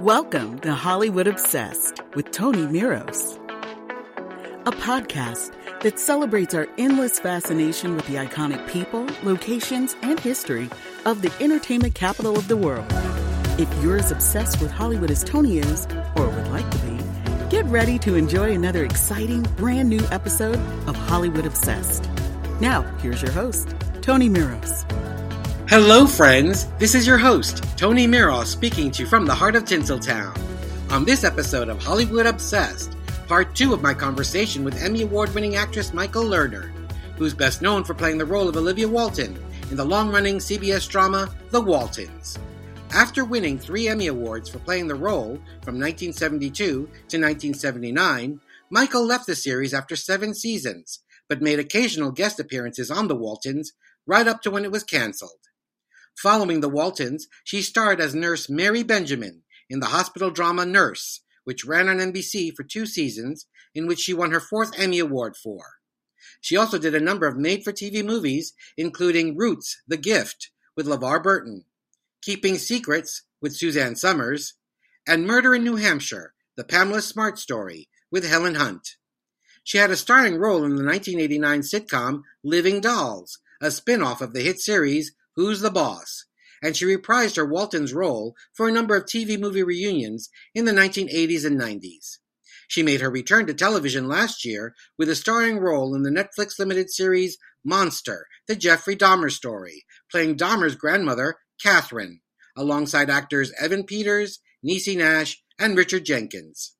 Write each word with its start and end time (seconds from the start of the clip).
Welcome 0.00 0.58
to 0.58 0.74
Hollywood 0.74 1.26
Obsessed 1.26 2.02
with 2.14 2.30
Tony 2.30 2.66
Miros, 2.66 3.36
a 4.66 4.70
podcast 4.70 5.54
that 5.80 5.98
celebrates 5.98 6.52
our 6.52 6.68
endless 6.76 7.18
fascination 7.18 7.96
with 7.96 8.06
the 8.06 8.16
iconic 8.16 8.68
people, 8.68 9.06
locations, 9.22 9.96
and 10.02 10.20
history 10.20 10.68
of 11.06 11.22
the 11.22 11.32
entertainment 11.40 11.94
capital 11.94 12.36
of 12.36 12.46
the 12.46 12.58
world. 12.58 12.84
If 13.58 13.72
you're 13.82 13.96
as 13.96 14.12
obsessed 14.12 14.60
with 14.60 14.70
Hollywood 14.70 15.10
as 15.10 15.24
Tony 15.24 15.60
is, 15.60 15.86
or 16.14 16.28
would 16.28 16.48
like 16.48 16.70
to 16.70 16.78
be, 16.80 17.00
get 17.48 17.64
ready 17.64 17.98
to 18.00 18.16
enjoy 18.16 18.52
another 18.52 18.84
exciting, 18.84 19.44
brand 19.56 19.88
new 19.88 20.06
episode 20.10 20.58
of 20.86 20.94
Hollywood 20.94 21.46
Obsessed. 21.46 22.06
Now, 22.60 22.82
here's 22.98 23.22
your 23.22 23.32
host, 23.32 23.74
Tony 24.02 24.28
Miros. 24.28 24.84
Hello, 25.68 26.06
friends. 26.06 26.66
This 26.78 26.94
is 26.94 27.08
your 27.08 27.18
host, 27.18 27.64
Tony 27.76 28.06
Miros, 28.06 28.46
speaking 28.46 28.88
to 28.92 29.02
you 29.02 29.08
from 29.08 29.26
the 29.26 29.34
heart 29.34 29.56
of 29.56 29.64
Tinseltown. 29.64 30.32
On 30.92 31.04
this 31.04 31.24
episode 31.24 31.68
of 31.68 31.82
Hollywood 31.82 32.24
Obsessed, 32.24 32.96
part 33.26 33.52
two 33.56 33.74
of 33.74 33.82
my 33.82 33.92
conversation 33.92 34.62
with 34.62 34.80
Emmy 34.80 35.02
Award 35.02 35.34
winning 35.34 35.56
actress 35.56 35.92
Michael 35.92 36.22
Learned, 36.22 36.70
who's 37.16 37.34
best 37.34 37.62
known 37.62 37.82
for 37.82 37.94
playing 37.94 38.16
the 38.16 38.24
role 38.24 38.48
of 38.48 38.56
Olivia 38.56 38.86
Walton 38.86 39.36
in 39.68 39.76
the 39.76 39.84
long 39.84 40.12
running 40.12 40.36
CBS 40.36 40.88
drama 40.88 41.34
The 41.50 41.60
Waltons. 41.60 42.38
After 42.92 43.24
winning 43.24 43.58
three 43.58 43.88
Emmy 43.88 44.06
Awards 44.06 44.48
for 44.48 44.60
playing 44.60 44.86
the 44.86 44.94
role 44.94 45.34
from 45.62 45.80
1972 45.80 46.54
to 46.54 46.86
1979, 46.86 48.40
Michael 48.70 49.04
left 49.04 49.26
the 49.26 49.34
series 49.34 49.74
after 49.74 49.96
seven 49.96 50.32
seasons, 50.32 51.00
but 51.28 51.42
made 51.42 51.58
occasional 51.58 52.12
guest 52.12 52.38
appearances 52.38 52.88
on 52.88 53.08
The 53.08 53.16
Waltons 53.16 53.72
right 54.06 54.28
up 54.28 54.42
to 54.42 54.50
when 54.52 54.64
it 54.64 54.70
was 54.70 54.84
canceled. 54.84 55.40
Following 56.22 56.60
The 56.60 56.70
Waltons, 56.70 57.28
she 57.44 57.60
starred 57.60 58.00
as 58.00 58.14
nurse 58.14 58.48
Mary 58.48 58.82
Benjamin 58.82 59.42
in 59.68 59.80
the 59.80 59.86
hospital 59.86 60.30
drama 60.30 60.64
Nurse, 60.64 61.20
which 61.44 61.66
ran 61.66 61.90
on 61.90 61.98
NBC 61.98 62.54
for 62.54 62.64
two 62.64 62.86
seasons, 62.86 63.46
in 63.74 63.86
which 63.86 64.00
she 64.00 64.14
won 64.14 64.30
her 64.30 64.40
fourth 64.40 64.72
Emmy 64.78 64.98
Award 64.98 65.36
for. 65.36 65.74
She 66.40 66.56
also 66.56 66.78
did 66.78 66.94
a 66.94 67.00
number 67.00 67.26
of 67.26 67.36
made 67.36 67.64
for 67.64 67.72
TV 67.72 68.02
movies, 68.02 68.54
including 68.78 69.36
Roots, 69.36 69.82
The 69.86 69.98
Gift, 69.98 70.50
with 70.74 70.86
LeVar 70.86 71.22
Burton, 71.22 71.66
Keeping 72.22 72.56
Secrets, 72.56 73.22
with 73.42 73.54
Suzanne 73.54 73.94
Somers, 73.94 74.54
and 75.06 75.26
Murder 75.26 75.54
in 75.54 75.64
New 75.64 75.76
Hampshire, 75.76 76.32
The 76.56 76.64
Pamela 76.64 77.02
Smart 77.02 77.38
Story, 77.38 77.90
with 78.10 78.26
Helen 78.26 78.54
Hunt. 78.54 78.96
She 79.62 79.76
had 79.76 79.90
a 79.90 79.96
starring 79.96 80.38
role 80.38 80.64
in 80.64 80.76
the 80.76 80.84
1989 80.84 81.60
sitcom 81.60 82.22
Living 82.42 82.80
Dolls, 82.80 83.38
a 83.60 83.70
spin 83.70 84.02
off 84.02 84.22
of 84.22 84.32
the 84.32 84.40
hit 84.40 84.60
series 84.60 85.12
Who's 85.36 85.60
the 85.60 85.70
Boss? 85.70 86.24
And 86.62 86.74
she 86.74 86.86
reprised 86.86 87.36
her 87.36 87.44
Walton's 87.44 87.92
role 87.92 88.34
for 88.54 88.66
a 88.66 88.72
number 88.72 88.96
of 88.96 89.04
TV 89.04 89.38
movie 89.38 89.62
reunions 89.62 90.30
in 90.54 90.64
the 90.64 90.72
1980s 90.72 91.44
and 91.44 91.60
90s. 91.60 92.16
She 92.68 92.82
made 92.82 93.00
her 93.00 93.10
return 93.10 93.46
to 93.46 93.54
television 93.54 94.08
last 94.08 94.44
year 94.44 94.74
with 94.98 95.08
a 95.08 95.14
starring 95.14 95.58
role 95.58 95.94
in 95.94 96.02
the 96.02 96.10
Netflix 96.10 96.58
limited 96.58 96.90
series 96.90 97.38
Monster, 97.64 98.26
the 98.48 98.56
Jeffrey 98.56 98.96
Dahmer 98.96 99.30
story, 99.30 99.84
playing 100.10 100.36
Dahmer's 100.36 100.74
grandmother, 100.74 101.36
Catherine, 101.62 102.20
alongside 102.56 103.10
actors 103.10 103.52
Evan 103.60 103.84
Peters, 103.84 104.40
Niecy 104.66 104.96
Nash, 104.96 105.42
and 105.58 105.76
Richard 105.76 106.04
Jenkins. 106.04 106.74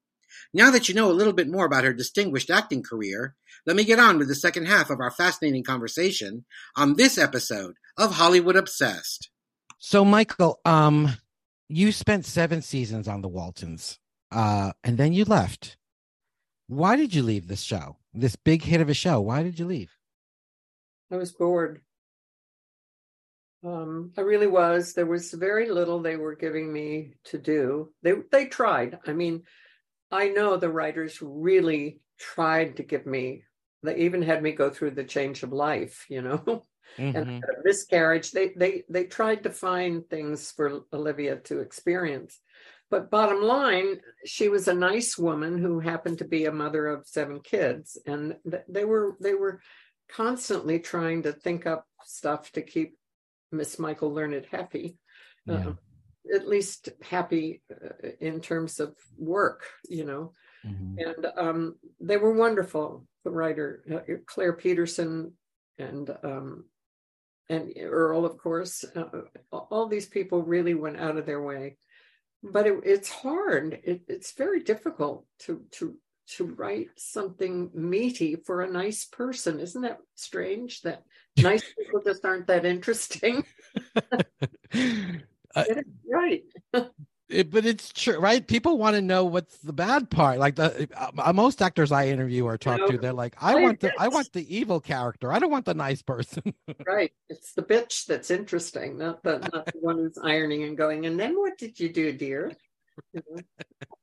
Now 0.52 0.70
that 0.70 0.88
you 0.88 0.94
know 0.94 1.10
a 1.10 1.12
little 1.12 1.32
bit 1.32 1.50
more 1.50 1.66
about 1.66 1.84
her 1.84 1.92
distinguished 1.92 2.50
acting 2.50 2.82
career, 2.82 3.34
let 3.66 3.76
me 3.76 3.84
get 3.84 3.98
on 3.98 4.18
with 4.18 4.28
the 4.28 4.34
second 4.34 4.66
half 4.66 4.90
of 4.90 5.00
our 5.00 5.10
fascinating 5.10 5.64
conversation 5.64 6.44
on 6.76 6.94
this 6.94 7.18
episode 7.18 7.74
of 7.96 8.12
Hollywood 8.12 8.56
Obsessed. 8.56 9.30
So, 9.78 10.04
Michael, 10.04 10.60
um, 10.64 11.16
you 11.68 11.92
spent 11.92 12.24
seven 12.24 12.62
seasons 12.62 13.08
on 13.08 13.22
the 13.22 13.28
Waltons, 13.28 13.98
uh, 14.32 14.72
and 14.82 14.98
then 14.98 15.12
you 15.12 15.24
left. 15.24 15.76
Why 16.68 16.96
did 16.96 17.14
you 17.14 17.22
leave 17.22 17.46
this 17.46 17.62
show? 17.62 17.96
This 18.12 18.36
big 18.36 18.62
hit 18.62 18.80
of 18.80 18.88
a 18.88 18.94
show. 18.94 19.20
Why 19.20 19.42
did 19.42 19.58
you 19.58 19.66
leave? 19.66 19.92
I 21.10 21.16
was 21.16 21.32
bored. 21.32 21.82
Um, 23.64 24.12
I 24.16 24.20
really 24.20 24.46
was. 24.46 24.92
There 24.92 25.06
was 25.06 25.32
very 25.32 25.70
little 25.70 26.00
they 26.00 26.16
were 26.16 26.34
giving 26.34 26.72
me 26.72 27.14
to 27.24 27.38
do. 27.38 27.92
They 28.02 28.12
they 28.30 28.46
tried. 28.46 28.98
I 29.06 29.12
mean, 29.12 29.42
I 30.10 30.28
know 30.28 30.56
the 30.56 30.70
writers 30.70 31.18
really 31.20 32.00
tried 32.18 32.76
to 32.76 32.82
give 32.82 33.06
me. 33.06 33.44
They 33.82 33.96
even 33.98 34.22
had 34.22 34.42
me 34.42 34.52
go 34.52 34.70
through 34.70 34.92
the 34.92 35.04
change 35.04 35.42
of 35.42 35.52
life. 35.52 36.06
You 36.08 36.22
know, 36.22 36.64
mm-hmm. 36.98 37.16
and 37.16 37.44
a 37.44 37.62
miscarriage. 37.64 38.32
They 38.32 38.50
they 38.56 38.84
they 38.88 39.04
tried 39.04 39.44
to 39.44 39.50
find 39.50 40.08
things 40.08 40.50
for 40.50 40.82
Olivia 40.92 41.36
to 41.36 41.60
experience. 41.60 42.40
But 42.88 43.10
bottom 43.10 43.42
line, 43.42 44.00
she 44.24 44.48
was 44.48 44.68
a 44.68 44.74
nice 44.74 45.18
woman 45.18 45.58
who 45.58 45.80
happened 45.80 46.18
to 46.18 46.24
be 46.24 46.44
a 46.44 46.52
mother 46.52 46.86
of 46.86 47.06
seven 47.06 47.40
kids, 47.40 47.98
and 48.06 48.36
they 48.68 48.84
were 48.84 49.16
they 49.20 49.34
were 49.34 49.60
constantly 50.08 50.78
trying 50.78 51.24
to 51.24 51.32
think 51.32 51.66
up 51.66 51.86
stuff 52.04 52.52
to 52.52 52.62
keep 52.62 52.96
Miss 53.50 53.78
Michael 53.78 54.12
Learned 54.12 54.46
happy, 54.50 54.96
yeah. 55.46 55.54
uh, 55.54 55.72
at 56.34 56.46
least 56.46 56.90
happy 57.02 57.62
uh, 57.72 58.08
in 58.20 58.40
terms 58.40 58.78
of 58.78 58.94
work, 59.18 59.64
you 59.88 60.04
know. 60.04 60.32
Mm-hmm. 60.64 60.98
And 60.98 61.26
um, 61.36 61.76
they 62.00 62.16
were 62.16 62.32
wonderful. 62.32 63.06
The 63.24 63.30
writer 63.30 63.82
uh, 63.92 64.14
Claire 64.26 64.52
Peterson 64.52 65.32
and 65.78 66.08
um, 66.22 66.64
and 67.48 67.72
Earl, 67.80 68.24
of 68.24 68.38
course, 68.38 68.84
uh, 68.94 69.04
all 69.52 69.86
these 69.86 70.06
people 70.06 70.42
really 70.42 70.74
went 70.74 70.98
out 70.98 71.16
of 71.16 71.26
their 71.26 71.42
way. 71.42 71.76
But 72.42 72.66
it, 72.66 72.80
it's 72.84 73.08
hard. 73.08 73.80
It, 73.84 74.02
it's 74.08 74.32
very 74.32 74.60
difficult 74.60 75.26
to 75.40 75.62
to 75.72 75.96
to 76.36 76.44
write 76.44 76.88
something 76.96 77.70
meaty 77.72 78.36
for 78.36 78.62
a 78.62 78.70
nice 78.70 79.04
person. 79.04 79.60
Isn't 79.60 79.82
that 79.82 79.98
strange? 80.14 80.82
That 80.82 81.02
nice 81.38 81.64
people 81.78 82.02
just 82.04 82.24
aren't 82.24 82.48
that 82.48 82.66
interesting. 82.66 83.44
uh, 85.54 85.64
right. 86.10 86.42
It, 87.28 87.50
but 87.50 87.66
it's 87.66 87.92
true, 87.92 88.18
right? 88.18 88.46
People 88.46 88.78
want 88.78 88.94
to 88.94 89.02
know 89.02 89.24
what's 89.24 89.58
the 89.58 89.72
bad 89.72 90.10
part. 90.10 90.38
Like 90.38 90.54
the 90.54 90.88
uh, 90.96 91.32
most 91.32 91.60
actors 91.60 91.90
I 91.90 92.06
interview 92.06 92.44
or 92.44 92.56
talk 92.56 92.78
you 92.78 92.84
know, 92.84 92.92
to, 92.92 92.98
they're 92.98 93.12
like, 93.12 93.34
"I 93.40 93.56
want 93.56 93.80
the 93.80 93.92
I 93.98 94.06
want 94.06 94.32
the 94.32 94.54
evil 94.54 94.78
character. 94.80 95.32
I 95.32 95.40
don't 95.40 95.50
want 95.50 95.64
the 95.64 95.74
nice 95.74 96.02
person." 96.02 96.54
right. 96.86 97.12
It's 97.28 97.52
the 97.54 97.62
bitch 97.62 98.06
that's 98.06 98.30
interesting, 98.30 98.98
not 98.98 99.24
the 99.24 99.38
not 99.38 99.66
the 99.66 99.78
one 99.80 99.96
who's 99.96 100.18
ironing 100.22 100.62
and 100.62 100.76
going. 100.76 101.04
And 101.06 101.18
then 101.18 101.34
what 101.34 101.58
did 101.58 101.80
you 101.80 101.92
do, 101.92 102.12
dear? 102.12 102.52
You 103.12 103.22
know? 103.28 103.42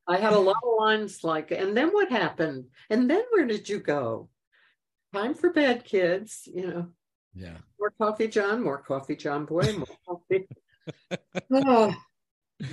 I 0.05 0.17
had 0.17 0.33
a 0.33 0.39
lot 0.39 0.57
of 0.61 0.77
lines 0.77 1.23
like, 1.23 1.51
"And 1.51 1.77
then 1.77 1.91
what 1.91 2.09
happened? 2.09 2.65
And 2.89 3.09
then 3.09 3.23
where 3.31 3.45
did 3.45 3.69
you 3.69 3.79
go?" 3.79 4.27
Time 5.13 5.33
for 5.33 5.53
bed, 5.53 5.85
kids. 5.85 6.45
You 6.53 6.67
know. 6.67 6.87
Yeah. 7.33 7.57
More 7.79 7.93
coffee, 7.97 8.27
John. 8.27 8.61
More 8.61 8.79
coffee, 8.79 9.15
John. 9.15 9.45
Boy, 9.45 9.77
more 9.77 9.87
coffee. 10.07 10.45
oh 11.53 11.95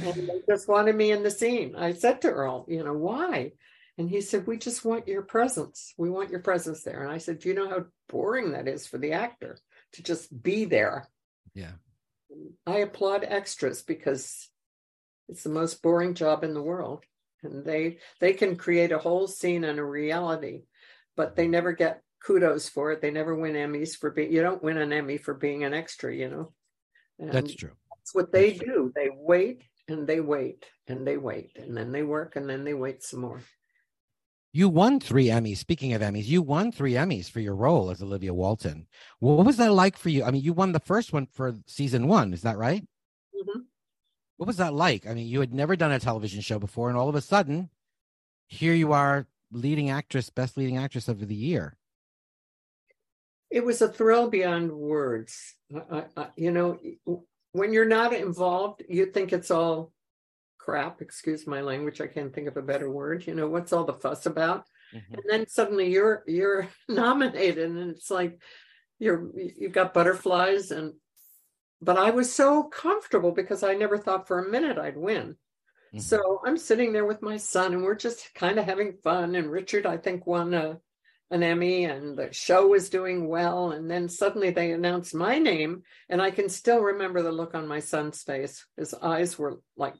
and 0.02 0.28
they 0.28 0.42
just 0.48 0.68
wanted 0.68 0.96
me 0.96 1.10
in 1.10 1.22
the 1.22 1.30
scene. 1.30 1.74
I 1.76 1.92
said 1.92 2.22
to 2.22 2.30
Earl, 2.30 2.64
you 2.68 2.84
know, 2.84 2.94
why? 2.94 3.52
And 3.98 4.08
he 4.08 4.20
said, 4.20 4.46
We 4.46 4.56
just 4.56 4.84
want 4.84 5.08
your 5.08 5.22
presence. 5.22 5.92
We 5.98 6.10
want 6.10 6.30
your 6.30 6.40
presence 6.40 6.82
there. 6.82 7.02
And 7.02 7.12
I 7.12 7.18
said, 7.18 7.38
Do 7.38 7.48
you 7.48 7.54
know 7.54 7.68
how 7.68 7.84
boring 8.08 8.52
that 8.52 8.68
is 8.68 8.86
for 8.86 8.98
the 8.98 9.12
actor 9.12 9.58
to 9.94 10.02
just 10.02 10.42
be 10.42 10.64
there? 10.64 11.08
Yeah. 11.54 11.72
I 12.66 12.78
applaud 12.78 13.24
extras 13.24 13.82
because 13.82 14.48
it's 15.28 15.42
the 15.42 15.50
most 15.50 15.82
boring 15.82 16.14
job 16.14 16.44
in 16.44 16.54
the 16.54 16.62
world. 16.62 17.04
And 17.42 17.64
they 17.64 17.98
they 18.20 18.34
can 18.34 18.56
create 18.56 18.92
a 18.92 18.98
whole 18.98 19.26
scene 19.26 19.64
and 19.64 19.78
a 19.78 19.84
reality, 19.84 20.62
but 21.16 21.36
they 21.36 21.48
never 21.48 21.72
get 21.72 22.02
kudos 22.24 22.68
for 22.68 22.92
it. 22.92 23.00
They 23.00 23.10
never 23.10 23.34
win 23.34 23.54
Emmys 23.54 23.96
for 23.96 24.10
being 24.10 24.32
you 24.32 24.42
don't 24.42 24.62
win 24.62 24.76
an 24.76 24.92
Emmy 24.92 25.16
for 25.16 25.34
being 25.34 25.64
an 25.64 25.74
extra, 25.74 26.14
you 26.14 26.28
know. 26.28 26.52
And 27.18 27.32
That's 27.32 27.54
true. 27.54 27.72
That's 27.97 28.15
what 28.15 28.32
they 28.32 28.53
do. 28.53 28.92
They 28.94 29.10
wait 29.12 29.62
and 29.91 30.07
they 30.07 30.21
wait 30.21 30.65
and 30.87 31.07
they 31.07 31.16
wait 31.16 31.57
and 31.57 31.77
then 31.77 31.92
they 31.92 32.03
work 32.03 32.37
and 32.37 32.48
then 32.48 32.65
they 32.65 32.75
wait 32.75 33.03
some 33.03 33.21
more. 33.21 33.41
You 34.53 34.69
won 34.69 34.98
three 34.98 35.27
Emmys. 35.27 35.59
Speaking 35.59 35.92
of 35.92 36.03
Emmys, 36.03 36.27
you 36.27 36.42
won 36.42 36.72
three 36.72 36.95
Emmys 36.95 37.31
for 37.31 37.39
your 37.39 37.54
role 37.54 37.91
as 37.91 38.03
Olivia 38.03 38.34
Walton. 38.34 38.89
What 39.21 39.47
was 39.47 39.59
that 39.59 39.72
like 39.72 39.97
for 39.97 40.09
you? 40.09 40.25
I 40.25 40.33
mean, 40.33 40.42
you 40.42 40.53
won 40.53 40.72
the 40.72 40.81
first 40.81 41.13
one 41.13 41.27
for 41.33 41.54
season 41.66 42.09
one, 42.09 42.33
is 42.33 42.42
that 42.42 42.59
right? 42.59 42.83
Mm-hmm. 42.83 43.60
What 44.39 44.47
was 44.48 44.57
that 44.57 44.75
like? 44.75 45.07
I 45.07 45.15
mean, 45.15 45.28
you 45.28 45.39
had 45.39 45.54
never 45.54 45.77
done 45.77 45.92
a 45.92 46.01
television 46.01 46.41
show 46.41 46.59
before, 46.59 46.89
and 46.89 46.98
all 46.98 47.09
of 47.09 47.15
a 47.15 47.21
sudden, 47.21 47.71
here 48.48 48.75
you 48.75 48.92
are, 48.92 49.27
leading 49.53 49.91
actress, 49.91 50.31
best 50.31 50.57
leading 50.57 50.78
actress 50.78 51.09
of 51.09 51.28
the 51.28 51.34
year. 51.34 51.77
It 53.51 53.65
was 53.65 53.83
a 53.83 53.89
thrill 53.89 54.31
beyond 54.31 54.72
words. 54.72 55.54
I, 55.92 56.04
I, 56.16 56.27
you 56.37 56.51
know, 56.51 56.78
when 57.52 57.72
you're 57.72 57.84
not 57.84 58.12
involved, 58.12 58.82
you 58.88 59.06
think 59.06 59.32
it's 59.32 59.50
all 59.50 59.92
crap, 60.58 61.00
excuse 61.00 61.47
my 61.47 61.62
language, 61.62 62.00
I 62.00 62.06
can't 62.06 62.32
think 62.34 62.48
of 62.48 62.56
a 62.56 62.62
better 62.62 62.91
word. 62.91 63.26
You 63.26 63.34
know, 63.34 63.48
what's 63.48 63.72
all 63.72 63.84
the 63.84 63.94
fuss 63.94 64.26
about? 64.26 64.64
Mm-hmm. 64.94 65.14
And 65.14 65.22
then 65.28 65.48
suddenly 65.48 65.91
you're 65.91 66.24
you're 66.26 66.68
nominated 66.88 67.70
and 67.70 67.91
it's 67.91 68.10
like 68.10 68.41
you're 68.98 69.30
you've 69.34 69.72
got 69.72 69.94
butterflies 69.94 70.70
and 70.70 70.94
but 71.82 71.97
I 71.97 72.10
was 72.10 72.32
so 72.32 72.64
comfortable 72.64 73.32
because 73.32 73.62
I 73.62 73.74
never 73.74 73.96
thought 73.96 74.28
for 74.28 74.38
a 74.38 74.50
minute 74.50 74.78
I'd 74.78 74.96
win. 74.96 75.36
Mm-hmm. 75.94 75.98
So 75.98 76.41
I'm 76.44 76.58
sitting 76.58 76.92
there 76.92 77.06
with 77.06 77.22
my 77.22 77.36
son, 77.36 77.72
and 77.72 77.82
we're 77.82 77.96
just 77.96 78.32
kind 78.34 78.58
of 78.58 78.64
having 78.64 78.98
fun. 79.03 79.34
And 79.34 79.50
Richard, 79.50 79.86
I 79.86 79.96
think, 79.96 80.26
won 80.26 80.54
a, 80.54 80.78
an 81.30 81.42
Emmy, 81.42 81.84
and 81.84 82.16
the 82.16 82.32
show 82.32 82.66
was 82.66 82.91
doing 82.91 83.28
well. 83.28 83.71
And 83.71 83.91
then 83.91 84.09
suddenly 84.09 84.50
they 84.50 84.72
announced 84.72 85.15
my 85.15 85.38
name, 85.38 85.82
and 86.09 86.21
I 86.21 86.30
can 86.30 86.48
still 86.48 86.80
remember 86.80 87.22
the 87.22 87.32
look 87.32 87.54
on 87.54 87.68
my 87.68 87.80
son's 87.80 88.22
face. 88.22 88.66
His 88.77 88.94
eyes 88.94 89.38
were 89.38 89.60
like 89.77 89.94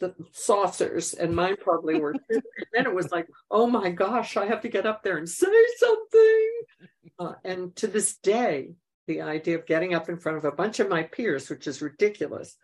the 0.00 0.14
saucers, 0.32 1.14
and 1.14 1.34
mine 1.34 1.56
probably 1.60 2.00
were. 2.00 2.12
Too. 2.12 2.20
And 2.72 2.84
then 2.84 2.86
it 2.86 2.94
was 2.94 3.10
like, 3.10 3.26
oh 3.50 3.66
my 3.66 3.90
gosh, 3.90 4.36
I 4.36 4.46
have 4.46 4.60
to 4.62 4.68
get 4.68 4.86
up 4.86 5.02
there 5.02 5.16
and 5.16 5.28
say 5.28 5.48
something. 5.78 6.50
Uh, 7.18 7.32
and 7.44 7.74
to 7.76 7.86
this 7.86 8.16
day, 8.18 8.74
the 9.06 9.22
idea 9.22 9.58
of 9.58 9.66
getting 9.66 9.94
up 9.94 10.08
in 10.08 10.18
front 10.18 10.38
of 10.38 10.44
a 10.44 10.52
bunch 10.52 10.78
of 10.78 10.88
my 10.88 11.02
peers, 11.02 11.50
which 11.50 11.66
is 11.66 11.82
ridiculous, 11.82 12.56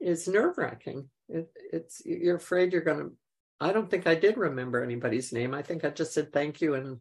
is 0.00 0.28
nerve 0.28 0.58
wracking. 0.58 1.08
It, 1.28 1.50
it's 1.72 2.02
you're 2.04 2.36
afraid 2.36 2.72
you're 2.72 2.82
going 2.82 2.98
to. 2.98 3.12
I 3.60 3.72
don't 3.72 3.90
think 3.90 4.06
I 4.06 4.14
did 4.14 4.36
remember 4.36 4.82
anybody's 4.82 5.32
name. 5.32 5.54
I 5.54 5.62
think 5.62 5.84
I 5.84 5.90
just 5.90 6.12
said 6.12 6.32
thank 6.32 6.60
you 6.60 6.74
and 6.74 6.98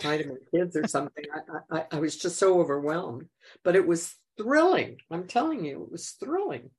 hi 0.00 0.18
to 0.18 0.28
my 0.28 0.34
kids 0.54 0.76
or 0.76 0.86
something. 0.86 1.24
I, 1.70 1.76
I, 1.76 1.84
I 1.92 1.98
was 1.98 2.16
just 2.16 2.38
so 2.38 2.60
overwhelmed, 2.60 3.26
but 3.64 3.76
it 3.76 3.86
was 3.86 4.14
thrilling. 4.36 4.98
I'm 5.10 5.26
telling 5.26 5.64
you, 5.64 5.82
it 5.82 5.92
was 5.92 6.10
thrilling. 6.10 6.70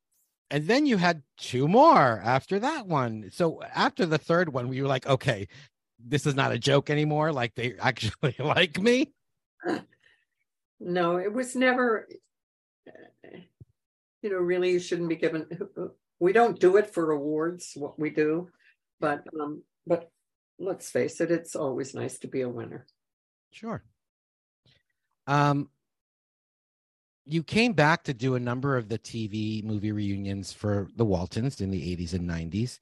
And 0.49 0.65
then 0.65 0.85
you 0.85 0.97
had 0.97 1.23
two 1.37 1.67
more 1.67 2.21
after 2.23 2.59
that 2.59 2.87
one. 2.87 3.29
So 3.31 3.61
after 3.73 4.05
the 4.05 4.17
third 4.17 4.53
one, 4.53 4.71
you 4.71 4.83
were 4.83 4.89
like, 4.89 5.07
okay, 5.07 5.47
this 5.99 6.25
is 6.25 6.35
not 6.35 6.53
a 6.53 6.59
joke 6.59 6.89
anymore. 6.89 7.33
Like 7.33 7.55
they 7.55 7.75
actually 7.79 8.35
like 8.39 8.79
me. 8.79 9.11
No, 10.79 11.17
it 11.17 11.33
was 11.33 11.55
never 11.55 12.07
you 14.21 14.29
know, 14.29 14.37
really 14.37 14.71
you 14.71 14.79
shouldn't 14.79 15.09
be 15.09 15.15
given. 15.15 15.45
We 16.19 16.33
don't 16.33 16.59
do 16.59 16.77
it 16.77 16.93
for 16.93 17.11
awards, 17.11 17.73
what 17.75 17.99
we 17.99 18.09
do, 18.09 18.49
but 18.99 19.23
um, 19.39 19.63
but 19.85 20.09
let's 20.59 20.89
face 20.89 21.21
it, 21.21 21.31
it's 21.31 21.55
always 21.55 21.93
nice 21.93 22.19
to 22.19 22.27
be 22.27 22.41
a 22.41 22.49
winner. 22.49 22.85
Sure. 23.57 23.83
Um, 25.25 25.69
you 27.25 27.43
came 27.43 27.73
back 27.73 28.03
to 28.03 28.13
do 28.13 28.35
a 28.35 28.39
number 28.39 28.77
of 28.77 28.87
the 28.87 28.99
TV 28.99 29.63
movie 29.63 29.91
reunions 29.91 30.53
for 30.53 30.87
the 30.95 31.05
Waltons 31.05 31.59
in 31.59 31.71
the 31.71 31.95
80s 31.95 32.13
and 32.13 32.29
90s. 32.29 32.79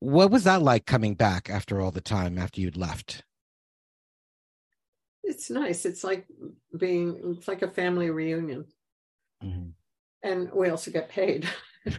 What 0.00 0.30
was 0.30 0.44
that 0.44 0.62
like 0.62 0.86
coming 0.86 1.14
back 1.14 1.50
after 1.50 1.80
all 1.80 1.90
the 1.90 2.00
time 2.00 2.38
after 2.38 2.60
you'd 2.60 2.76
left? 2.76 3.22
It's 5.22 5.50
nice. 5.50 5.84
It's 5.84 6.02
like 6.02 6.26
being, 6.76 7.36
it's 7.36 7.48
like 7.48 7.62
a 7.62 7.70
family 7.70 8.10
reunion. 8.10 8.64
Mm-hmm 9.44 9.68
and 10.22 10.50
we 10.52 10.70
also 10.70 10.90
get 10.90 11.08
paid. 11.08 11.48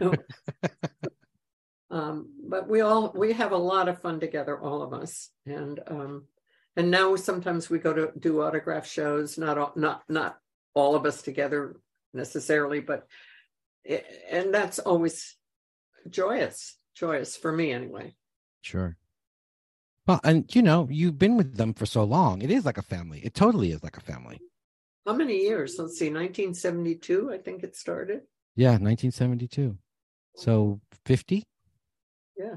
um, 1.90 2.28
but 2.48 2.68
we 2.68 2.80
all 2.80 3.12
we 3.14 3.32
have 3.32 3.52
a 3.52 3.56
lot 3.56 3.88
of 3.88 4.00
fun 4.00 4.20
together, 4.20 4.58
all 4.58 4.82
of 4.82 4.92
us, 4.92 5.30
and 5.46 5.80
um, 5.86 6.24
and 6.80 6.90
now 6.90 7.14
sometimes 7.14 7.68
we 7.68 7.78
go 7.78 7.92
to 7.92 8.10
do 8.18 8.40
autograph 8.40 8.86
shows. 8.86 9.36
Not 9.36 9.58
all, 9.58 9.72
not 9.76 10.02
not 10.08 10.38
all 10.72 10.96
of 10.96 11.04
us 11.04 11.20
together 11.20 11.76
necessarily, 12.14 12.80
but 12.80 13.06
it, 13.84 14.06
and 14.30 14.54
that's 14.54 14.78
always 14.78 15.36
joyous, 16.08 16.78
joyous 16.94 17.36
for 17.36 17.52
me 17.52 17.70
anyway. 17.70 18.14
Sure. 18.62 18.96
Well, 20.06 20.20
and 20.24 20.52
you 20.54 20.62
know, 20.62 20.88
you've 20.90 21.18
been 21.18 21.36
with 21.36 21.58
them 21.58 21.74
for 21.74 21.84
so 21.84 22.02
long. 22.02 22.40
It 22.40 22.50
is 22.50 22.64
like 22.64 22.78
a 22.78 22.82
family. 22.82 23.20
It 23.22 23.34
totally 23.34 23.72
is 23.72 23.82
like 23.82 23.98
a 23.98 24.00
family. 24.00 24.40
How 25.06 25.12
many 25.12 25.36
years? 25.36 25.76
Let's 25.78 25.98
see, 25.98 26.06
1972, 26.06 27.30
I 27.30 27.38
think 27.38 27.62
it 27.62 27.76
started. 27.76 28.22
Yeah, 28.56 28.70
1972. 28.70 29.76
So 30.36 30.80
50? 31.04 31.44
Yeah. 32.38 32.54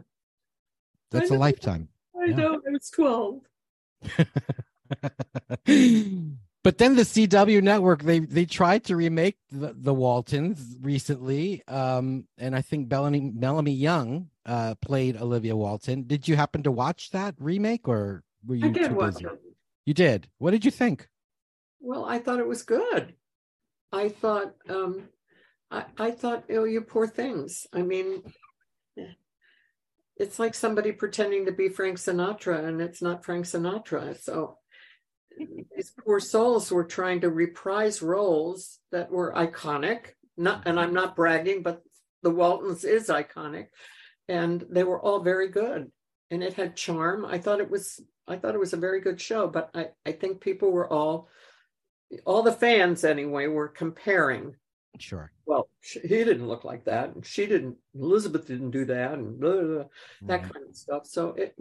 That's 1.12 1.32
a 1.32 1.36
lifetime. 1.36 1.90
I 2.16 2.28
yeah. 2.28 2.36
know, 2.36 2.62
I 2.66 2.72
was 2.72 2.90
12. 2.90 3.42
but 6.64 6.78
then 6.78 6.96
the 6.96 7.04
CW 7.04 7.62
network 7.62 8.04
they 8.04 8.20
they 8.20 8.46
tried 8.46 8.84
to 8.86 8.96
remake 8.96 9.38
the, 9.52 9.74
the 9.78 9.94
Waltons 9.94 10.78
recently, 10.82 11.64
um, 11.68 12.26
and 12.38 12.56
I 12.56 12.62
think 12.62 12.90
Bellamy 12.90 13.32
Melanie 13.36 13.74
Young 13.74 14.30
uh, 14.46 14.76
played 14.82 15.18
Olivia 15.18 15.56
Walton. 15.56 16.04
Did 16.04 16.28
you 16.28 16.36
happen 16.36 16.64
to 16.64 16.72
watch 16.72 17.12
that 17.12 17.36
remake, 17.40 17.88
or 17.88 18.24
were 18.46 18.56
you 18.56 18.68
I 18.68 18.72
did 18.72 18.90
too 18.90 18.96
busy? 18.96 19.26
You 19.86 19.94
did. 19.94 20.28
What 20.38 20.52
did 20.52 20.66
you 20.66 20.72
think? 20.72 21.10
Well, 21.80 22.06
I 22.06 22.20
thought 22.20 22.40
it 22.40 22.48
was 22.48 22.64
good. 22.64 23.14
I 23.92 24.10
thought, 24.10 24.56
um, 24.70 25.10
I, 25.70 25.86
I 25.98 26.12
thought, 26.12 26.46
oh, 26.50 26.64
you 26.64 26.82
poor 26.82 27.08
things. 27.08 27.68
I 27.74 27.82
mean, 27.82 28.24
it's 30.18 30.40
like 30.40 30.54
somebody 30.54 30.92
pretending 30.92 31.46
to 31.46 31.52
be 31.52 31.70
Frank 31.70 31.98
Sinatra 31.98 32.66
and 32.66 32.82
it's 32.82 33.02
not 33.02 33.26
Frank 33.26 33.46
Sinatra. 33.46 34.22
So 34.22 34.58
oh, 35.38 35.46
these 35.76 35.92
poor 36.04 36.20
souls 36.20 36.72
were 36.72 36.84
trying 36.84 37.22
to 37.22 37.30
reprise 37.30 38.02
roles 38.02 38.80
that 38.92 39.12
were 39.12 39.34
iconic. 39.34 40.12
Not, 40.38 40.64
and 40.66 40.80
I'm 40.80 40.94
not 40.94 41.16
bragging, 41.16 41.64
but 41.64 41.82
the 42.24 42.32
Waltons 42.32 42.84
is 42.84 43.10
iconic, 43.10 43.68
and 44.28 44.66
they 44.70 44.84
were 44.84 45.00
all 45.00 45.20
very 45.20 45.50
good. 45.50 45.92
And 46.32 46.42
it 46.42 46.54
had 46.54 46.76
charm. 46.76 47.26
I 47.26 47.38
thought 47.38 47.60
it 47.60 47.70
was. 47.70 48.00
I 48.28 48.38
thought 48.38 48.56
it 48.56 48.60
was 48.60 48.74
a 48.74 48.78
very 48.78 49.02
good 49.02 49.22
show. 49.22 49.48
But 49.48 49.70
I, 49.76 49.90
I 50.06 50.14
think 50.14 50.42
people 50.42 50.72
were 50.72 50.92
all 50.92 51.28
all 52.26 52.42
the 52.42 52.52
fans 52.52 53.04
anyway 53.04 53.48
were 53.48 53.68
comparing. 53.68 54.56
Sure. 55.00 55.32
Well, 55.46 55.70
she, 55.82 56.00
he 56.00 56.08
didn't 56.08 56.48
look 56.48 56.64
like 56.64 56.86
that, 56.86 57.16
and 57.16 57.26
she 57.26 57.46
didn't. 57.46 57.78
Elizabeth 57.96 58.48
didn't 58.48 58.72
do 58.72 58.86
that, 58.86 59.14
and 59.14 59.40
blah, 59.40 59.52
blah, 59.52 59.62
blah, 59.62 59.84
that 60.24 60.44
kind 60.44 60.66
of 60.70 60.76
stuff. 60.76 61.08
So 61.08 61.30
it, 61.30 61.56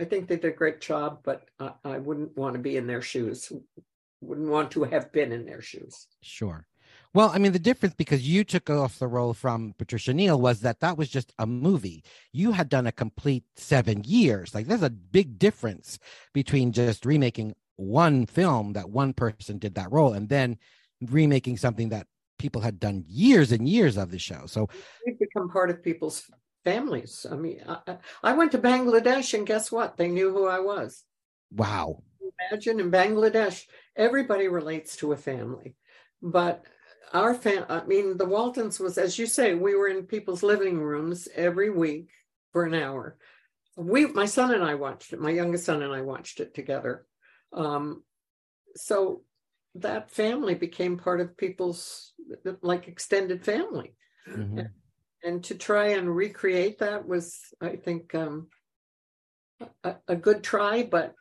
I 0.00 0.04
think 0.04 0.28
they 0.28 0.36
did 0.36 0.52
a 0.52 0.56
great 0.56 0.80
job, 0.80 1.20
but 1.24 1.48
I, 1.58 1.72
I 1.84 1.98
wouldn't 1.98 2.36
want 2.36 2.54
to 2.54 2.60
be 2.60 2.76
in 2.76 2.86
their 2.86 3.02
shoes. 3.02 3.52
Wouldn't 4.20 4.48
want 4.48 4.70
to 4.72 4.84
have 4.84 5.12
been 5.12 5.32
in 5.32 5.44
their 5.44 5.60
shoes. 5.60 6.06
Sure. 6.22 6.66
Well, 7.12 7.30
I 7.34 7.38
mean, 7.38 7.52
the 7.52 7.58
difference 7.58 7.94
because 7.96 8.28
you 8.28 8.44
took 8.44 8.70
off 8.70 8.98
the 8.98 9.08
role 9.08 9.34
from 9.34 9.74
Patricia 9.76 10.14
Neal 10.14 10.40
was 10.40 10.60
that 10.60 10.80
that 10.80 10.96
was 10.96 11.08
just 11.08 11.32
a 11.38 11.46
movie. 11.46 12.04
You 12.32 12.52
had 12.52 12.68
done 12.68 12.86
a 12.86 12.92
complete 12.92 13.44
seven 13.56 14.04
years. 14.04 14.54
Like, 14.54 14.66
there's 14.66 14.82
a 14.82 14.90
big 14.90 15.38
difference 15.38 15.98
between 16.32 16.70
just 16.70 17.04
remaking 17.04 17.56
one 17.76 18.26
film 18.26 18.74
that 18.74 18.90
one 18.90 19.12
person 19.12 19.58
did 19.58 19.74
that 19.74 19.90
role 19.90 20.12
and 20.12 20.28
then 20.28 20.58
remaking 21.00 21.56
something 21.56 21.88
that 21.88 22.06
people 22.40 22.62
had 22.62 22.80
done 22.80 23.04
years 23.06 23.52
and 23.52 23.68
years 23.68 23.98
of 23.98 24.10
the 24.10 24.18
show. 24.18 24.46
So 24.46 24.68
we've 25.06 25.18
become 25.18 25.50
part 25.50 25.68
of 25.68 25.84
people's 25.84 26.24
families. 26.64 27.26
I 27.30 27.36
mean, 27.36 27.62
I, 27.68 27.98
I, 28.22 28.32
went 28.32 28.52
to 28.52 28.58
Bangladesh 28.58 29.34
and 29.34 29.46
guess 29.46 29.70
what? 29.70 29.98
They 29.98 30.08
knew 30.08 30.30
who 30.30 30.46
I 30.46 30.60
was. 30.60 31.04
Wow. 31.52 32.02
Imagine 32.50 32.80
in 32.80 32.90
Bangladesh, 32.90 33.64
everybody 33.94 34.48
relates 34.48 34.96
to 34.96 35.12
a 35.12 35.18
family. 35.18 35.76
But 36.22 36.64
our 37.12 37.34
fam, 37.34 37.66
I 37.68 37.84
mean, 37.84 38.16
the 38.16 38.24
Waltons 38.24 38.80
was, 38.80 38.96
as 38.96 39.18
you 39.18 39.26
say, 39.26 39.54
we 39.54 39.74
were 39.74 39.88
in 39.88 40.04
people's 40.04 40.42
living 40.42 40.80
rooms 40.80 41.28
every 41.34 41.68
week 41.68 42.08
for 42.52 42.64
an 42.64 42.74
hour. 42.74 43.18
We, 43.76 44.06
my 44.06 44.26
son 44.26 44.54
and 44.54 44.64
I 44.64 44.76
watched 44.76 45.12
it. 45.12 45.20
My 45.20 45.30
youngest 45.30 45.66
son 45.66 45.82
and 45.82 45.92
I 45.92 46.00
watched 46.00 46.40
it 46.40 46.54
together. 46.54 47.04
Um, 47.52 48.02
so 48.76 49.22
that 49.76 50.10
family 50.10 50.54
became 50.54 50.98
part 50.98 51.20
of 51.20 51.36
people's 51.36 52.12
like 52.62 52.88
extended 52.88 53.44
family. 53.44 53.94
Mm-hmm. 54.28 54.60
And, 55.22 55.44
to 55.44 55.54
try 55.54 55.88
and 55.88 56.14
recreate 56.14 56.78
that 56.78 57.06
was, 57.06 57.40
I 57.60 57.76
think, 57.76 58.14
um, 58.14 58.48
a, 59.84 59.96
a 60.08 60.16
good 60.16 60.42
try, 60.42 60.82
but 60.82 61.14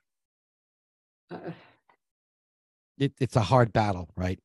uh, 1.29 1.51
it, 2.97 3.13
it's 3.19 3.35
a 3.35 3.41
hard 3.41 3.73
battle, 3.73 4.09
right? 4.15 4.39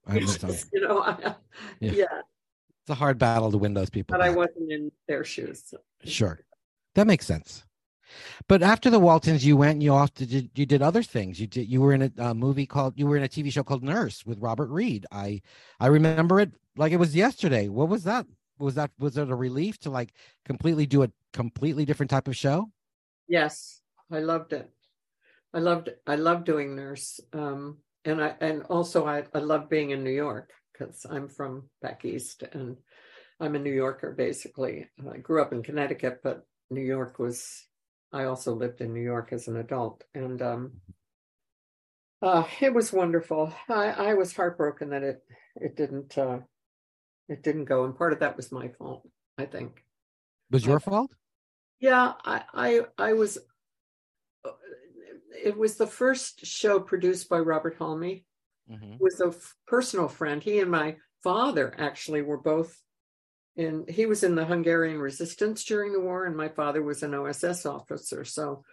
you 0.73 0.80
know, 0.80 1.02
I, 1.02 1.16
yeah. 1.80 1.92
yeah. 1.92 2.20
it's 2.82 2.90
a 2.90 2.94
hard 2.94 3.18
battle 3.18 3.50
to 3.50 3.58
win 3.58 3.75
those 3.75 3.90
people. 3.90 4.14
But 4.14 4.20
back. 4.20 4.32
I 4.32 4.34
wasn't 4.34 4.73
in 4.73 4.90
their 5.08 5.25
shoes. 5.25 5.62
So. 5.66 5.78
Sure, 6.04 6.40
that 6.94 7.06
makes 7.06 7.26
sense. 7.26 7.64
But 8.49 8.62
after 8.62 8.90
the 8.90 8.99
Waltons, 8.99 9.44
you 9.44 9.56
went 9.56 9.75
and 9.75 9.82
you 9.82 9.92
also 9.92 10.12
did 10.25 10.50
you 10.54 10.66
did 10.66 10.82
other 10.82 11.02
things. 11.02 11.40
You 11.40 11.46
did 11.46 11.68
you 11.68 11.80
were 11.80 11.92
in 11.92 12.02
a, 12.02 12.12
a, 12.18 12.34
movie 12.34 12.66
called 12.66 12.94
you 12.96 13.06
were 13.06 13.16
in 13.16 13.23
a 13.23 13.28
TV 13.28 13.52
show 13.52 13.62
called 13.62 13.82
Nurse 13.82 14.25
with 14.26 14.38
Robert 14.38 14.68
Reed. 14.68 15.06
I 15.11 15.42
I 15.80 15.87
remember 15.87 16.40
it 16.40 16.52
like 16.76 16.92
it 16.92 16.99
was 16.99 17.14
yesterday. 17.14 17.68
What 17.68 17.88
was 17.88 18.04
that? 18.04 18.26
Was 18.58 18.75
that 18.75 18.90
was 18.99 19.16
it 19.16 19.30
a 19.30 19.34
relief 19.34 19.78
to 19.80 19.90
like 19.90 20.12
completely 20.44 20.87
do 20.87 21.02
a 21.02 21.11
completely 21.32 21.84
different 21.84 22.11
type 22.11 22.28
of 22.28 22.37
show? 22.37 22.70
Yes, 23.26 23.80
I 24.11 24.20
loved 24.20 24.52
it. 24.52 24.70
I 25.52 25.58
loved 25.58 25.90
I 26.06 26.16
loved 26.16 26.44
doing 26.44 26.76
Nurse. 26.76 27.20
Um, 27.32 27.78
and 28.04 28.23
I 28.23 28.34
and 28.40 28.62
also 28.64 29.06
I 29.06 29.25
I 29.34 29.38
love 29.38 29.68
being 29.68 29.90
in 29.90 30.04
New 30.04 30.11
York 30.11 30.52
because 30.73 31.06
I'm 31.08 31.28
from 31.28 31.70
back 31.80 32.04
east 32.04 32.42
and 32.52 32.76
I'm 33.40 33.54
a 33.54 33.58
New 33.58 33.73
Yorker 33.73 34.12
basically. 34.12 34.88
I 35.11 35.18
grew 35.18 35.42
up 35.42 35.52
in 35.52 35.62
Connecticut, 35.62 36.20
but 36.23 36.46
New 36.70 36.82
York 36.82 37.18
was 37.18 37.64
I 38.14 38.26
also 38.26 38.54
lived 38.54 38.80
in 38.80 38.94
New 38.94 39.02
York 39.02 39.33
as 39.33 39.49
an 39.49 39.56
adult, 39.56 40.04
and 40.14 40.40
um, 40.40 40.73
uh, 42.23 42.44
it 42.61 42.73
was 42.73 42.92
wonderful. 42.92 43.52
I, 43.68 43.87
I 43.87 44.14
was 44.14 44.35
heartbroken 44.35 44.90
that 44.90 45.02
it 45.02 45.25
it 45.56 45.76
didn't 45.76 46.16
uh, 46.16 46.38
it 47.28 47.42
didn't 47.42 47.64
go, 47.64 47.85
and 47.85 47.99
part 47.99 48.12
of 48.12 48.21
that 48.21 48.37
was 48.37 48.52
my 48.52 48.68
fault. 48.68 49.02
I 49.37 49.47
think 49.47 49.78
It 50.50 50.54
was 50.54 50.64
your 50.64 50.76
uh, 50.76 50.80
fault. 50.80 51.11
Yeah, 51.80 52.12
I, 52.25 52.42
I, 52.54 52.80
I 52.97 53.12
was. 53.14 53.37
Uh, 54.44 54.52
it 55.44 55.59
was 55.59 55.75
the 55.75 55.88
first 55.88 56.47
show 56.47 56.78
produced 56.78 57.28
by 57.28 57.40
Robert 57.40 57.78
Halmi. 57.80 58.25
Mm-hmm. 58.71 58.94
Was 59.00 59.21
a 59.21 59.28
f- 59.28 59.56
personal 59.66 60.06
friend. 60.06 60.40
He 60.40 60.61
and 60.61 60.71
my 60.71 60.97
father 61.25 61.75
actually 61.76 62.23
were 62.23 62.38
both 62.38 62.80
in. 63.56 63.84
He 63.88 64.06
was 64.06 64.23
in 64.23 64.34
the 64.34 64.44
Hungarian 64.44 64.99
resistance 64.99 65.64
during 65.64 65.92
the 65.92 66.00
war, 66.00 66.25
and 66.26 66.37
my 66.37 66.49
father 66.49 66.82
was 66.82 67.02
an 67.02 67.14
OSS 67.14 67.66
officer. 67.66 68.25
So 68.25 68.64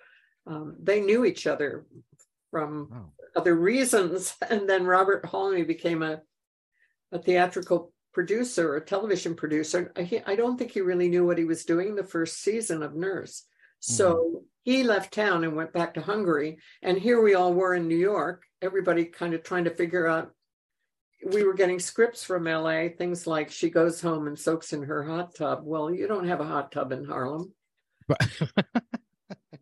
um, 0.48 0.76
they 0.82 1.02
knew 1.02 1.26
each 1.26 1.48
other 1.48 1.86
from 2.50 2.90
wow. 2.92 3.12
other 3.36 3.56
reasons. 3.56 4.36
And 4.50 4.70
then 4.70 4.86
Robert 4.86 5.24
Halmi 5.24 5.66
became 5.66 6.04
a 6.04 6.22
a 7.12 7.20
theatrical 7.20 7.92
producer, 8.14 8.76
a 8.76 8.86
television 8.86 9.36
producer. 9.36 9.92
I, 9.96 10.24
I 10.26 10.36
don't 10.36 10.58
think 10.58 10.72
he 10.72 10.82
really 10.82 11.10
knew 11.10 11.26
what 11.26 11.38
he 11.38 11.46
was 11.46 11.66
doing 11.66 11.96
the 11.96 12.04
first 12.04 12.42
season 12.42 12.84
of 12.84 12.96
Nurse. 12.96 13.46
So 13.80 14.16
mm-hmm. 14.16 14.38
he 14.64 14.84
left 14.84 15.14
town 15.14 15.44
and 15.44 15.56
went 15.56 15.74
back 15.74 15.96
to 15.96 16.02
Hungary. 16.02 16.60
And 16.82 16.98
here 16.98 17.22
we 17.22 17.36
all 17.36 17.54
were 17.54 17.74
in 17.74 17.88
New 17.88 17.98
York, 17.98 18.44
everybody 18.62 19.06
kind 19.06 19.34
of 19.34 19.44
trying 19.44 19.66
to 19.66 19.76
figure 19.76 20.08
out. 20.08 20.32
We 21.26 21.44
were 21.44 21.54
getting 21.54 21.80
scripts 21.80 22.24
from 22.24 22.46
LA, 22.46 22.88
things 22.90 23.28
like 23.28 23.52
she 23.52 23.70
goes 23.70 24.02
home 24.02 24.28
and 24.28 24.38
soaks 24.38 24.74
in 24.74 24.84
her 24.84 25.04
hot 25.04 25.36
tub. 25.36 25.62
Well, 25.64 25.94
you 25.94 26.08
don't 26.08 26.28
have 26.28 26.40
a 26.40 26.46
hot 26.46 26.72
tub 26.72 26.92
in 26.92 27.06
Harlem. 27.06 27.54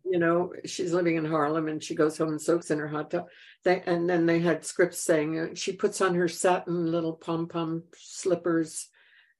you 0.04 0.18
know, 0.18 0.52
she's 0.64 0.92
living 0.92 1.16
in 1.16 1.24
Harlem 1.24 1.68
and 1.68 1.82
she 1.82 1.94
goes 1.94 2.18
home 2.18 2.30
and 2.30 2.42
soaks 2.42 2.70
in 2.70 2.78
her 2.78 2.88
hot 2.88 3.10
tub. 3.10 3.28
They, 3.64 3.82
and 3.86 4.08
then 4.08 4.26
they 4.26 4.40
had 4.40 4.64
scripts 4.64 4.98
saying 4.98 5.38
uh, 5.38 5.46
she 5.54 5.72
puts 5.72 6.00
on 6.00 6.14
her 6.14 6.28
satin 6.28 6.90
little 6.90 7.12
pom 7.12 7.46
pom 7.48 7.84
slippers. 7.96 8.88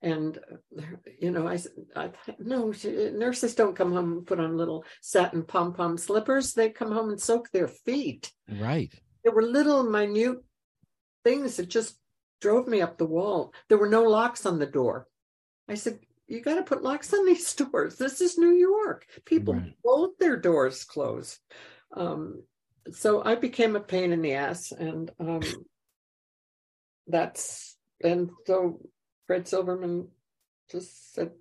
And, 0.03 0.39
you 1.19 1.31
know, 1.31 1.47
I, 1.47 1.59
I 1.97 2.11
no, 2.39 2.73
she, 2.73 3.11
nurses 3.11 3.55
don't 3.55 3.77
come 3.77 3.93
home 3.93 4.12
and 4.12 4.27
put 4.27 4.41
on 4.41 4.57
little 4.57 4.85
satin 5.00 5.45
pom 5.45 5.75
pom 5.75 5.99
slippers. 5.99 6.55
They 6.55 6.71
come 6.71 6.93
home 6.93 7.11
and 7.11 7.21
soak 7.21 7.50
their 7.50 7.69
feet. 7.69 8.33
Right. 8.49 8.93
There 9.25 9.35
were 9.35 9.43
little 9.43 9.83
minute 9.83 10.39
things 11.25 11.57
that 11.57 11.69
just 11.69 12.00
drove 12.40 12.66
me 12.66 12.80
up 12.80 12.99
the 12.99 13.06
wall. 13.06 13.52
There 13.68 13.78
were 13.78 13.88
no 13.88 14.02
locks 14.02 14.47
on 14.47 14.59
the 14.59 14.66
door. 14.66 15.06
I 15.68 15.75
said, 15.75 16.00
you 16.26 16.40
got 16.40 16.54
to 16.54 16.62
put 16.62 16.82
locks 16.82 17.12
on 17.12 17.26
these 17.26 17.52
doors. 17.54 17.97
This 17.97 18.20
is 18.20 18.38
New 18.38 18.52
York. 18.52 19.06
People 19.25 19.54
right. 19.54 19.75
bolt 19.82 20.18
their 20.18 20.37
doors 20.37 20.85
closed. 20.85 21.38
Um, 21.94 22.44
so 22.92 23.23
I 23.23 23.35
became 23.35 23.76
a 23.76 23.80
pain 23.80 24.12
in 24.12 24.23
the 24.23 24.35
ass, 24.35 24.73
and 24.73 25.11
um, 25.20 25.42
that's 27.06 27.76
and 28.02 28.30
so 28.47 28.80
Fred 29.26 29.47
Silverman 29.47 30.09
just 30.70 31.12
said, 31.14 31.32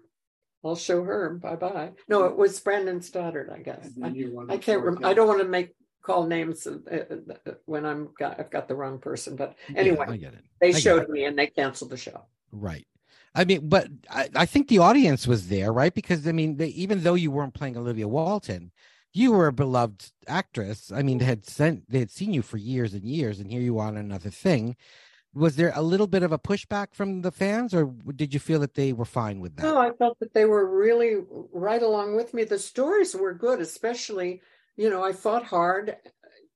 "I'll 0.64 0.76
show 0.76 1.04
her. 1.04 1.40
Bye 1.42 1.56
bye." 1.56 1.92
No, 2.08 2.26
it 2.26 2.36
was 2.36 2.60
Brandon 2.60 3.02
Stoddard, 3.02 3.52
I 3.56 3.60
guess. 3.60 3.90
I, 4.04 4.14
I, 4.50 4.58
can't. 4.58 4.84
Rem- 4.84 5.06
I 5.06 5.14
don't 5.14 5.28
want 5.28 5.40
to 5.40 5.48
make 5.48 5.76
call 6.10 6.26
names 6.26 6.66
uh, 6.66 6.78
uh, 6.92 7.52
when 7.66 7.86
I'm 7.86 8.10
got 8.18 8.40
I've 8.40 8.50
got 8.50 8.68
the 8.68 8.76
wrong 8.76 8.98
person, 8.98 9.36
but 9.36 9.56
anyway, 9.76 10.18
yeah, 10.18 10.32
they 10.60 10.70
I 10.70 10.80
showed 10.80 11.08
me 11.08 11.26
and 11.26 11.38
they 11.38 11.48
canceled 11.48 11.92
the 11.92 11.98
show. 11.98 12.26
Right. 12.52 12.88
I 13.36 13.46
mean, 13.46 13.70
but 13.70 13.88
I, 14.10 14.28
I, 14.36 14.46
think 14.48 14.68
the 14.68 14.80
audience 14.80 15.28
was 15.28 15.50
there, 15.50 15.72
right? 15.72 15.94
Because 15.94 16.28
I 16.28 16.32
mean, 16.32 16.58
they, 16.58 16.70
even 16.70 17.04
though 17.04 17.14
you 17.14 17.30
weren't 17.30 17.54
playing 17.54 17.78
Olivia 17.78 18.08
Walton, 18.08 18.72
you 19.14 19.34
were 19.34 19.46
a 19.46 19.54
beloved 19.54 20.12
actress. 20.28 20.92
I 20.92 21.04
mean, 21.04 21.20
they 21.20 21.26
had 21.26 21.46
sent 21.46 21.88
they 21.92 22.00
had 22.00 22.10
seen 22.10 22.34
you 22.34 22.42
for 22.42 22.58
years 22.58 22.96
and 22.96 23.06
years, 23.06 23.40
and 23.40 23.52
here 23.52 23.62
you 23.62 23.78
are 23.78 23.88
on 23.88 23.98
another 23.98 24.32
thing. 24.32 24.76
Was 25.36 25.58
there 25.58 25.72
a 25.76 25.84
little 25.84 26.08
bit 26.08 26.24
of 26.24 26.32
a 26.32 26.40
pushback 26.40 26.88
from 26.94 27.22
the 27.22 27.32
fans, 27.32 27.72
or 27.76 27.86
did 28.16 28.34
you 28.34 28.40
feel 28.40 28.60
that 28.62 28.74
they 28.74 28.94
were 28.94 29.06
fine 29.06 29.40
with 29.40 29.56
that? 29.58 29.62
No, 29.62 29.78
I 29.78 29.92
felt 29.92 30.18
that 30.22 30.34
they 30.34 30.46
were 30.46 30.66
really 30.66 31.18
right 31.54 31.84
along 31.84 32.16
with 32.16 32.34
me. 32.34 32.46
The 32.46 32.58
stories 32.58 33.16
were 33.16 33.36
good, 33.36 33.60
especially, 33.62 34.42
you 34.80 34.90
know, 34.90 35.04
I 35.04 35.14
fought 35.14 35.44
hard 35.44 35.98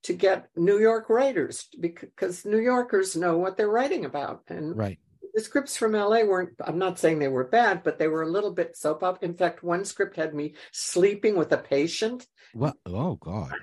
to 0.04 0.14
get 0.14 0.48
New 0.56 0.80
York 0.80 1.10
writers 1.10 1.68
because 1.80 2.46
New 2.46 2.60
Yorkers 2.60 3.16
know 3.16 3.38
what 3.38 3.58
they're 3.58 3.70
writing 3.70 4.06
about, 4.06 4.44
and 4.48 4.76
right 4.76 5.00
the 5.34 5.42
scripts 5.42 5.76
from 5.76 5.94
LA 5.94 6.24
weren't, 6.24 6.54
I'm 6.64 6.78
not 6.78 7.00
saying 7.00 7.20
they 7.20 7.28
were 7.28 7.46
bad, 7.46 7.82
but 7.84 7.98
they 7.98 8.08
were 8.08 8.22
a 8.22 8.30
little 8.30 8.52
bit 8.52 8.78
soap 8.78 9.02
up. 9.02 9.24
In 9.24 9.34
fact, 9.34 9.64
one 9.64 9.84
script 9.84 10.16
had 10.16 10.34
me 10.34 10.54
sleeping 10.72 11.36
with 11.36 11.52
a 11.52 11.58
patient. 11.58 12.28
What? 12.54 12.76
Oh, 12.86 13.16
God. 13.16 13.54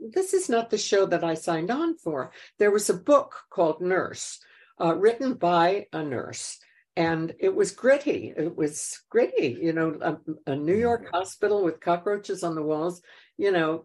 This 0.00 0.32
is 0.32 0.48
not 0.48 0.70
the 0.70 0.78
show 0.78 1.04
that 1.06 1.22
I 1.22 1.34
signed 1.34 1.70
on 1.70 1.98
for. 1.98 2.32
There 2.58 2.70
was 2.70 2.88
a 2.88 2.94
book 2.94 3.34
called 3.50 3.82
Nurse, 3.82 4.40
uh, 4.80 4.94
written 4.96 5.34
by 5.34 5.86
a 5.92 6.02
nurse. 6.02 6.58
And 6.96 7.34
it 7.38 7.54
was 7.54 7.72
gritty. 7.72 8.32
It 8.34 8.56
was 8.56 9.00
gritty, 9.10 9.58
you 9.60 9.72
know, 9.72 9.98
a, 10.00 10.52
a 10.52 10.56
New 10.56 10.76
York 10.76 11.10
hospital 11.12 11.64
with 11.64 11.80
cockroaches 11.80 12.42
on 12.44 12.54
the 12.54 12.62
walls. 12.62 13.02
You 13.36 13.52
know, 13.52 13.84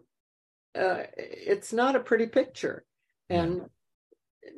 uh, 0.74 1.02
it's 1.16 1.72
not 1.72 1.96
a 1.96 2.00
pretty 2.00 2.26
picture. 2.26 2.84
And 3.28 3.62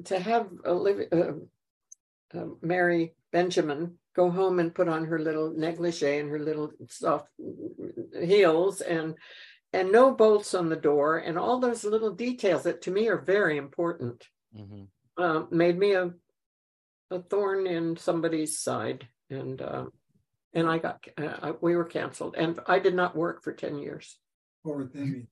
to 0.04 0.18
have 0.18 0.48
Olivia, 0.64 1.06
uh, 1.12 2.38
uh, 2.38 2.46
Mary 2.60 3.14
Benjamin 3.32 3.98
go 4.14 4.30
home 4.30 4.58
and 4.58 4.74
put 4.74 4.88
on 4.88 5.04
her 5.06 5.18
little 5.18 5.52
negligee 5.56 6.18
and 6.18 6.30
her 6.30 6.38
little 6.38 6.70
soft 6.88 7.28
heels 8.18 8.80
and 8.80 9.14
and 9.74 9.90
no 9.90 10.12
bolts 10.12 10.54
on 10.54 10.68
the 10.68 10.76
door 10.76 11.16
and 11.18 11.38
all 11.38 11.58
those 11.58 11.84
little 11.84 12.12
details 12.12 12.64
that 12.64 12.82
to 12.82 12.90
me 12.90 13.08
are 13.08 13.20
very 13.20 13.56
important 13.56 14.26
mm-hmm. 14.54 14.84
uh, 15.22 15.44
made 15.50 15.78
me 15.78 15.92
a 15.92 16.10
a 17.10 17.20
thorn 17.20 17.66
in 17.66 17.96
somebody's 17.96 18.58
side 18.58 19.06
and 19.30 19.60
uh, 19.60 19.84
and 20.54 20.68
I 20.68 20.78
got 20.78 21.04
uh, 21.16 21.52
we 21.60 21.76
were 21.76 21.84
canceled 21.84 22.34
and 22.36 22.58
I 22.66 22.78
did 22.78 22.94
not 22.94 23.16
work 23.16 23.42
for 23.42 23.52
ten 23.52 23.78
years. 23.78 24.18
Or 24.64 24.90
Emmy. 24.94 25.26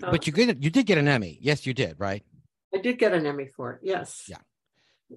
But 0.00 0.26
you 0.26 0.32
get 0.32 0.62
you 0.62 0.70
did 0.70 0.86
get 0.86 0.98
an 0.98 1.08
Emmy. 1.08 1.38
Yes, 1.40 1.66
you 1.66 1.74
did, 1.74 1.98
right? 1.98 2.24
I 2.74 2.78
did 2.78 2.98
get 2.98 3.12
an 3.12 3.26
Emmy 3.26 3.46
for 3.46 3.72
it. 3.72 3.80
Yes. 3.82 4.24
Yeah. 4.28 4.38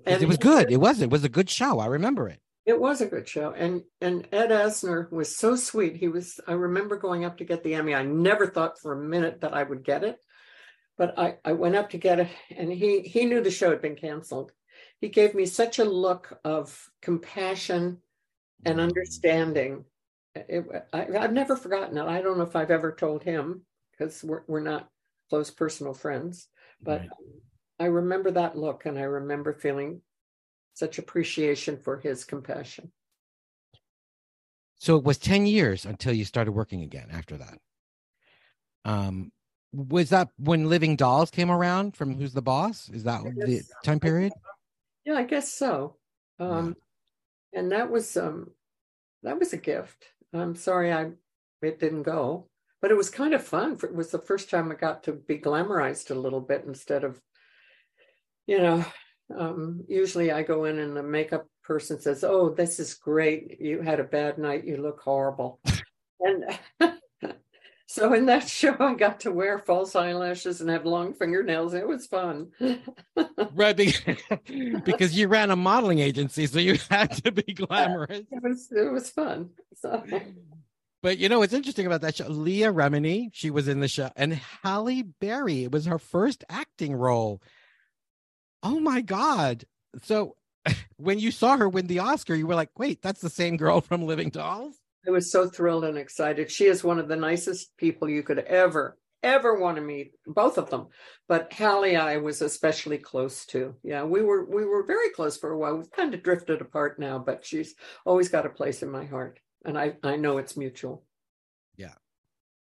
And 0.05 0.21
it 0.21 0.27
was 0.27 0.37
good. 0.37 0.71
It 0.71 0.77
was. 0.77 1.01
It 1.01 1.09
was 1.09 1.23
a 1.23 1.29
good 1.29 1.49
show. 1.49 1.79
I 1.79 1.87
remember 1.87 2.27
it. 2.27 2.39
It 2.65 2.79
was 2.79 2.99
a 2.99 3.07
good 3.07 3.27
show, 3.27 3.53
and 3.53 3.83
and 4.01 4.27
Ed 4.33 4.49
Asner 4.49 5.09
was 5.11 5.35
so 5.35 5.55
sweet. 5.55 5.95
He 5.95 6.09
was. 6.09 6.39
I 6.47 6.51
remember 6.51 6.97
going 6.97 7.23
up 7.23 7.37
to 7.37 7.45
get 7.45 7.63
the 7.63 7.75
Emmy. 7.75 7.95
I 7.95 8.03
never 8.03 8.47
thought 8.47 8.79
for 8.79 8.91
a 8.91 9.01
minute 9.01 9.41
that 9.41 9.53
I 9.53 9.63
would 9.63 9.85
get 9.85 10.03
it, 10.03 10.17
but 10.97 11.17
I 11.17 11.37
I 11.45 11.53
went 11.53 11.77
up 11.77 11.91
to 11.91 11.97
get 11.97 12.19
it, 12.19 12.29
and 12.55 12.71
he 12.71 12.99
he 13.01 13.25
knew 13.25 13.41
the 13.41 13.51
show 13.51 13.69
had 13.69 13.81
been 13.81 13.95
canceled. 13.95 14.51
He 14.99 15.07
gave 15.07 15.33
me 15.33 15.45
such 15.45 15.79
a 15.79 15.85
look 15.85 16.37
of 16.43 16.89
compassion 17.01 17.99
and 18.65 18.79
mm. 18.79 18.83
understanding. 18.83 19.85
It, 20.47 20.65
I, 20.93 21.07
have 21.19 21.33
never 21.33 21.55
forgotten 21.55 21.97
it. 21.97 22.03
I 22.03 22.21
don't 22.21 22.37
know 22.37 22.43
if 22.43 22.55
I've 22.55 22.71
ever 22.71 22.91
told 22.91 23.23
him 23.23 23.61
because 23.91 24.23
we're 24.23 24.43
we're 24.47 24.59
not 24.59 24.89
close 25.29 25.51
personal 25.51 25.93
friends, 25.93 26.47
but 26.81 27.01
right. 27.01 27.09
I 27.79 27.85
remember 27.85 28.31
that 28.31 28.57
look 28.57 28.85
and 28.85 28.97
I 28.97 29.03
remember 29.03 29.53
feeling 29.53 30.01
such 30.73 30.99
appreciation 30.99 31.77
for 31.77 31.97
his 31.97 32.23
compassion. 32.23 32.91
So 34.79 34.95
it 34.95 35.03
was 35.03 35.17
10 35.17 35.47
years 35.47 35.85
until 35.85 36.13
you 36.13 36.23
started 36.23 36.51
working 36.51 36.83
again 36.83 37.07
after 37.11 37.37
that. 37.37 37.57
Um, 38.85 39.31
was 39.73 40.09
that 40.11 40.29
when 40.37 40.69
Living 40.69 40.95
Dolls 40.95 41.31
came 41.31 41.51
around 41.51 41.95
from 41.95 42.15
Who's 42.15 42.33
the 42.33 42.41
Boss? 42.41 42.89
Is 42.89 43.03
that 43.03 43.23
the 43.23 43.63
time 43.83 43.99
period? 43.99 44.33
Yeah, 45.03 45.15
I 45.15 45.23
guess 45.23 45.51
so. 45.51 45.97
Um, 46.39 46.75
yeah. 47.53 47.59
and 47.59 47.71
that 47.71 47.89
was 47.89 48.15
um 48.15 48.51
that 49.23 49.39
was 49.39 49.53
a 49.53 49.57
gift. 49.57 50.05
I'm 50.33 50.55
sorry 50.55 50.91
I 50.91 51.11
it 51.61 51.79
didn't 51.79 52.03
go, 52.03 52.47
but 52.81 52.91
it 52.91 52.97
was 52.97 53.09
kind 53.09 53.33
of 53.33 53.43
fun. 53.43 53.77
It 53.83 53.95
was 53.95 54.11
the 54.11 54.19
first 54.19 54.49
time 54.49 54.71
I 54.71 54.75
got 54.75 55.03
to 55.03 55.13
be 55.13 55.39
glamorized 55.39 56.11
a 56.11 56.15
little 56.15 56.41
bit 56.41 56.63
instead 56.67 57.03
of 57.03 57.19
you 58.45 58.59
know, 58.59 58.85
um, 59.37 59.83
usually 59.87 60.31
I 60.31 60.41
go 60.41 60.65
in 60.65 60.79
and 60.79 60.95
the 60.95 61.03
makeup 61.03 61.47
person 61.63 61.99
says, 61.99 62.23
"Oh, 62.23 62.49
this 62.49 62.79
is 62.79 62.93
great. 62.93 63.59
You 63.59 63.81
had 63.81 63.99
a 63.99 64.05
bad 64.05 64.37
night. 64.37 64.65
You 64.65 64.77
look 64.77 65.01
horrible." 65.01 65.59
and 66.21 66.45
so 67.87 68.13
in 68.13 68.27
that 68.27 68.47
show, 68.49 68.75
I 68.79 68.93
got 68.93 69.21
to 69.21 69.31
wear 69.31 69.59
false 69.59 69.95
eyelashes 69.95 70.61
and 70.61 70.69
have 70.69 70.85
long 70.85 71.13
fingernails. 71.13 71.73
It 71.73 71.87
was 71.87 72.05
fun. 72.05 72.51
right, 73.53 73.75
because 74.85 75.17
you 75.17 75.27
ran 75.27 75.49
a 75.49 75.55
modeling 75.55 75.99
agency, 75.99 76.45
so 76.45 76.59
you 76.59 76.77
had 76.89 77.11
to 77.23 77.31
be 77.31 77.53
glamorous. 77.53 78.25
It 78.31 78.43
was 78.43 78.71
it 78.71 78.91
was 78.91 79.09
fun. 79.09 79.49
So. 79.75 80.03
But 81.03 81.19
you 81.19 81.29
know 81.29 81.39
what's 81.39 81.53
interesting 81.53 81.85
about 81.85 82.01
that 82.01 82.15
show? 82.15 82.27
Leah 82.27 82.73
Remini, 82.73 83.29
she 83.31 83.49
was 83.49 83.67
in 83.67 83.79
the 83.79 83.87
show, 83.87 84.09
and 84.15 84.33
Halle 84.33 85.03
Berry. 85.03 85.63
It 85.63 85.71
was 85.71 85.85
her 85.85 85.99
first 85.99 86.43
acting 86.49 86.93
role 86.95 87.41
oh 88.63 88.79
my 88.79 89.01
god 89.01 89.65
so 90.03 90.35
when 90.97 91.19
you 91.19 91.31
saw 91.31 91.57
her 91.57 91.69
win 91.69 91.87
the 91.87 91.99
oscar 91.99 92.35
you 92.35 92.47
were 92.47 92.55
like 92.55 92.69
wait 92.77 93.01
that's 93.01 93.21
the 93.21 93.29
same 93.29 93.57
girl 93.57 93.81
from 93.81 94.05
living 94.05 94.29
dolls 94.29 94.75
i 95.07 95.11
was 95.11 95.31
so 95.31 95.47
thrilled 95.47 95.83
and 95.83 95.97
excited 95.97 96.51
she 96.51 96.65
is 96.65 96.83
one 96.83 96.99
of 96.99 97.07
the 97.07 97.15
nicest 97.15 97.75
people 97.77 98.09
you 98.09 98.23
could 98.23 98.39
ever 98.39 98.97
ever 99.23 99.59
want 99.59 99.75
to 99.75 99.81
meet 99.81 100.11
both 100.27 100.57
of 100.57 100.69
them 100.69 100.87
but 101.27 101.51
Halle, 101.51 101.95
I 101.95 102.17
was 102.17 102.41
especially 102.41 102.97
close 102.97 103.45
to 103.47 103.75
yeah 103.83 104.03
we 104.03 104.21
were 104.21 104.45
we 104.45 104.63
were 104.65 104.85
very 104.85 105.09
close 105.09 105.37
for 105.37 105.51
a 105.51 105.57
while 105.57 105.75
we've 105.75 105.91
kind 105.91 106.13
of 106.13 106.23
drifted 106.23 106.61
apart 106.61 106.99
now 106.99 107.17
but 107.17 107.45
she's 107.45 107.75
always 108.05 108.29
got 108.29 108.45
a 108.45 108.49
place 108.49 108.83
in 108.83 108.91
my 108.91 109.05
heart 109.05 109.39
and 109.65 109.77
I 109.77 109.95
I 110.03 110.17
know 110.17 110.37
it's 110.37 110.55
mutual 110.55 111.03
yeah 111.75 111.93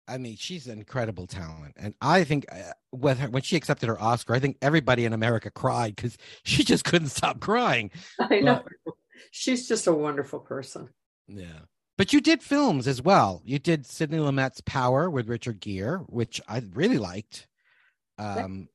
I 0.08 0.18
mean, 0.18 0.36
she's 0.36 0.68
an 0.68 0.78
incredible 0.78 1.26
talent, 1.26 1.74
and 1.76 1.94
I 2.00 2.22
think 2.22 2.46
uh, 2.50 2.72
when 2.90 3.16
her, 3.16 3.28
when 3.28 3.42
she 3.42 3.56
accepted 3.56 3.88
her 3.88 4.00
Oscar, 4.00 4.34
I 4.34 4.38
think 4.38 4.56
everybody 4.62 5.04
in 5.04 5.12
America 5.12 5.50
cried 5.50 5.96
because 5.96 6.16
she 6.44 6.62
just 6.62 6.84
couldn't 6.84 7.08
stop 7.08 7.40
crying. 7.40 7.90
I 8.20 8.40
know. 8.40 8.62
But, 8.84 8.94
she's 9.30 9.66
just 9.66 9.86
a 9.86 9.92
wonderful 9.92 10.40
person. 10.40 10.90
Yeah. 11.26 11.60
But 11.98 12.12
you 12.12 12.20
did 12.20 12.42
films 12.42 12.86
as 12.86 13.00
well. 13.00 13.42
You 13.44 13.58
did 13.58 13.86
Sidney 13.86 14.18
Lumet's 14.18 14.60
Power 14.60 15.08
with 15.08 15.28
Richard 15.28 15.60
Gere, 15.60 15.98
which 16.06 16.40
I 16.46 16.62
really 16.74 16.98
liked. 16.98 17.46
Um, 18.18 18.68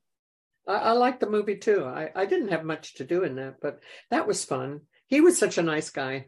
I, 0.66 0.74
I 0.74 0.92
liked 0.92 1.20
the 1.20 1.30
movie 1.30 1.56
too. 1.56 1.84
I, 1.84 2.10
I 2.14 2.26
didn't 2.26 2.48
have 2.48 2.64
much 2.64 2.94
to 2.94 3.04
do 3.04 3.22
in 3.22 3.36
that, 3.36 3.56
but 3.60 3.80
that 4.10 4.26
was 4.26 4.44
fun. 4.44 4.82
He 5.06 5.20
was 5.20 5.38
such 5.38 5.58
a 5.58 5.62
nice 5.62 5.90
guy. 5.90 6.26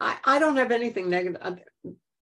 I, 0.00 0.16
I 0.24 0.38
don't 0.38 0.56
have 0.56 0.72
anything 0.72 1.08
negative. 1.08 1.40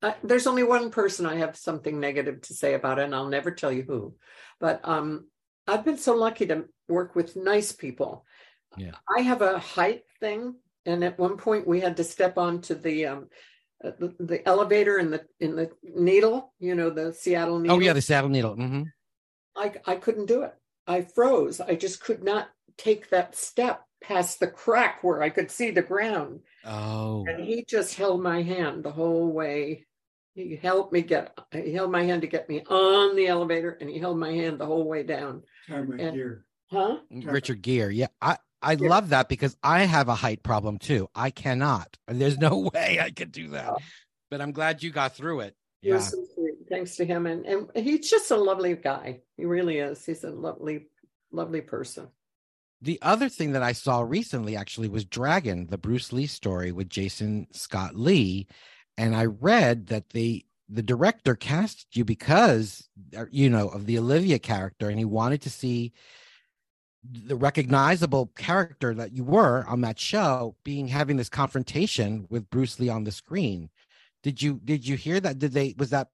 I, 0.02 0.16
there's 0.24 0.48
only 0.48 0.64
one 0.64 0.92
person 0.92 1.26
I 1.26 1.38
have 1.38 1.58
something 1.58 2.00
negative 2.00 2.42
to 2.44 2.54
say 2.54 2.76
about 2.76 3.00
it, 3.00 3.06
and 3.06 3.16
I'll 3.16 3.30
never 3.30 3.52
tell 3.52 3.72
you 3.72 3.84
who. 3.84 4.16
But 4.60 4.82
um, 4.84 5.28
I've 5.68 5.84
been 5.84 5.98
so 5.98 6.16
lucky 6.16 6.46
to 6.48 6.66
work 6.88 7.16
with 7.16 7.36
nice 7.36 7.72
people. 7.72 8.26
Yeah. 8.78 8.92
I 9.18 9.22
have 9.22 9.42
a 9.42 9.60
height 9.60 10.04
thing, 10.20 10.56
and 10.86 11.04
at 11.04 11.20
one 11.20 11.38
point 11.38 11.68
we 11.68 11.80
had 11.80 11.98
to 11.98 12.04
step 12.04 12.38
onto 12.38 12.76
the 12.76 13.08
um, 13.08 13.28
the, 13.82 14.16
the, 14.20 14.48
elevator 14.48 14.98
in 14.98 15.12
the 15.12 15.26
in 15.40 15.56
the 15.56 15.72
needle, 15.84 16.54
you 16.60 16.76
know, 16.76 16.90
the 16.90 17.14
Seattle 17.14 17.60
needle. 17.60 17.78
Oh 17.78 17.80
yeah, 17.80 17.94
the 17.94 18.02
Seattle 18.02 18.30
needle. 18.30 18.56
Mm-hmm. 18.56 18.84
I 19.56 19.74
I 19.86 19.96
couldn't 19.96 20.26
do 20.26 20.44
it. 20.44 20.54
I 20.88 21.02
froze. 21.02 21.60
I 21.60 21.76
just 21.76 22.02
could 22.02 22.24
not 22.24 22.50
take 22.78 23.10
that 23.10 23.36
step 23.36 23.84
past 24.02 24.40
the 24.40 24.48
crack 24.48 25.04
where 25.04 25.22
I 25.22 25.30
could 25.30 25.52
see 25.52 25.72
the 25.72 25.82
ground. 25.82 26.42
Oh. 26.66 27.26
And 27.28 27.44
he 27.44 27.66
just 27.68 27.96
held 27.96 28.22
my 28.22 28.42
hand 28.42 28.84
the 28.84 28.92
whole 28.92 29.32
way. 29.32 29.86
He 30.34 30.56
helped 30.56 30.94
me 30.94 31.02
get. 31.02 31.38
He 31.52 31.74
held 31.74 31.92
my 31.92 32.04
hand 32.04 32.22
to 32.22 32.28
get 32.28 32.48
me 32.48 32.64
on 32.70 33.16
the 33.16 33.28
elevator, 33.28 33.78
and 33.82 33.90
he 33.90 33.98
held 33.98 34.20
my 34.20 34.32
hand 34.32 34.60
the 34.60 34.66
whole 34.66 34.88
way 34.88 35.04
down. 35.04 35.44
Time 35.68 35.92
and, 36.00 36.16
Gere. 36.16 36.38
Huh? 36.70 36.98
Richard 37.10 37.62
Gere. 37.62 37.94
Yeah, 37.94 38.08
I 38.22 38.38
I 38.68 38.74
yeah. 38.74 38.90
love 38.90 39.10
that 39.10 39.30
because 39.30 39.56
I 39.64 39.86
have 39.86 40.10
a 40.10 40.16
height 40.16 40.44
problem 40.44 40.78
too. 40.78 41.08
I 41.16 41.30
cannot. 41.30 41.96
There's 42.06 42.38
no 42.38 42.70
way 42.74 43.00
I 43.02 43.12
could 43.12 43.32
do 43.32 43.50
that. 43.50 43.74
But 44.30 44.42
I'm 44.42 44.52
glad 44.52 44.84
you 44.84 44.92
got 44.92 45.16
through 45.16 45.40
it. 45.42 45.56
Yeah. 45.82 46.00
So 46.00 46.18
Thanks 46.70 46.98
to 46.98 47.06
him. 47.06 47.26
And, 47.26 47.46
and 47.46 47.70
he's 47.76 48.10
just 48.10 48.30
a 48.30 48.36
lovely 48.36 48.76
guy. 48.76 49.22
He 49.38 49.46
really 49.46 49.78
is. 49.78 50.06
He's 50.06 50.26
a 50.26 50.32
lovely, 50.32 50.88
lovely 51.32 51.62
person. 51.62 52.10
The 52.82 53.00
other 53.02 53.30
thing 53.30 53.54
that 53.54 53.64
I 53.64 53.72
saw 53.72 54.02
recently 54.02 54.58
actually 54.58 54.90
was 54.90 55.06
Dragon, 55.06 55.68
the 55.68 55.78
Bruce 55.78 56.12
Lee 56.12 56.28
story 56.28 56.74
with 56.74 56.90
Jason 56.90 57.48
Scott 57.54 57.96
Lee. 57.96 58.48
And 58.98 59.16
I 59.16 59.26
read 59.26 59.88
that 59.88 60.10
the 60.10 60.44
the 60.70 60.84
director 60.84 61.34
cast 61.34 61.96
you 61.96 62.04
because 62.04 62.90
uh, 63.18 63.24
you 63.32 63.50
know 63.50 63.70
of 63.70 63.86
the 63.86 63.98
Olivia 63.98 64.38
character 64.38 64.90
and 64.90 65.00
he 65.00 65.06
wanted 65.06 65.42
to 65.44 65.50
see 65.50 65.94
the 67.12 67.36
recognizable 67.36 68.32
character 68.36 68.94
that 68.94 69.12
you 69.12 69.24
were 69.24 69.66
on 69.68 69.82
that 69.82 70.00
show 70.00 70.56
being 70.64 70.88
having 70.88 71.18
this 71.18 71.30
confrontation 71.30 72.28
with 72.30 72.50
Bruce 72.50 72.80
Lee 72.80 72.90
on 72.90 73.04
the 73.04 73.12
screen. 73.12 73.70
Did 74.24 74.42
you 74.42 74.60
did 74.64 74.88
you 74.88 74.96
hear 74.98 75.20
that? 75.20 75.40
Did 75.40 75.54
they 75.54 75.76
was 75.78 75.92
that 75.92 76.10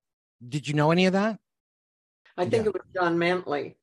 did 0.48 0.68
you 0.68 0.74
know 0.74 0.92
any 0.92 1.06
of 1.06 1.14
that? 1.14 1.40
I 2.38 2.44
think 2.44 2.64
yeah. 2.64 2.70
it 2.70 2.74
was 2.74 2.84
John 2.96 3.18
Mantley 3.18 3.76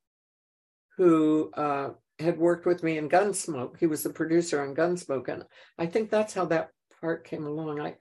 who 0.97 1.51
uh, 1.55 1.91
had 2.19 2.39
worked 2.39 2.67
with 2.67 2.83
me 2.83 2.99
in 2.99 3.09
Gunsmoke. 3.09 3.79
He 3.79 3.87
was 3.87 4.03
the 4.03 4.11
producer 4.11 4.61
on 4.61 4.75
Gunsmoke, 4.75 5.29
and 5.29 5.45
I 5.79 5.87
think 5.87 6.11
that's 6.11 6.35
how 6.35 6.45
that 6.47 6.71
part 7.01 7.25
came 7.25 7.47
along. 7.47 7.81
I 7.81 7.97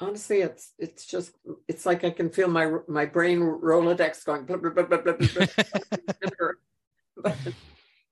honestly, 0.00 0.40
it's 0.40 0.72
it's 0.78 1.06
just 1.06 1.32
it's 1.68 1.86
like 1.86 2.04
I 2.04 2.10
can 2.10 2.30
feel 2.30 2.48
my 2.48 2.72
my 2.88 3.06
brain 3.06 3.40
Rolodex 3.40 4.24
going. 4.24 4.44
Blah, 4.44 4.56
blah, 4.56 4.70
blah, 4.72 4.96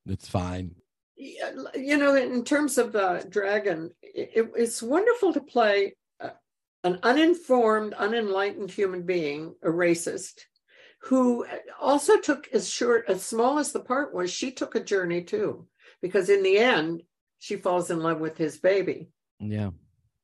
it's 0.07 0.29
fine. 0.29 0.75
You 1.17 1.97
know, 1.97 2.15
in 2.15 2.45
terms 2.45 2.79
of 2.79 2.95
uh, 2.95 3.23
Dragon, 3.29 3.91
it, 4.03 4.51
it's 4.55 4.83
wonderful 4.83 5.33
to 5.33 5.41
play 5.41 5.97
uh, 6.21 6.31
an 6.85 6.99
uninformed, 7.03 7.95
unenlightened 7.95 8.71
human 8.71 9.03
being, 9.03 9.55
a 9.63 9.69
racist, 9.69 10.41
who 11.03 11.47
also 11.81 12.19
took 12.19 12.49
as 12.53 12.69
short, 12.69 13.07
as 13.09 13.23
small 13.23 13.59
as 13.59 13.73
the 13.73 13.81
part 13.81 14.15
was, 14.15 14.31
she 14.31 14.51
took 14.51 14.75
a 14.75 14.85
journey 14.85 15.23
too, 15.23 15.67
because 16.03 16.29
in 16.29 16.43
the 16.43 16.59
end, 16.59 17.03
she 17.39 17.57
falls 17.57 17.91
in 17.91 18.01
love 18.01 18.21
with 18.21 18.37
his 18.37 18.59
baby. 18.59 19.09
Yeah. 19.39 19.71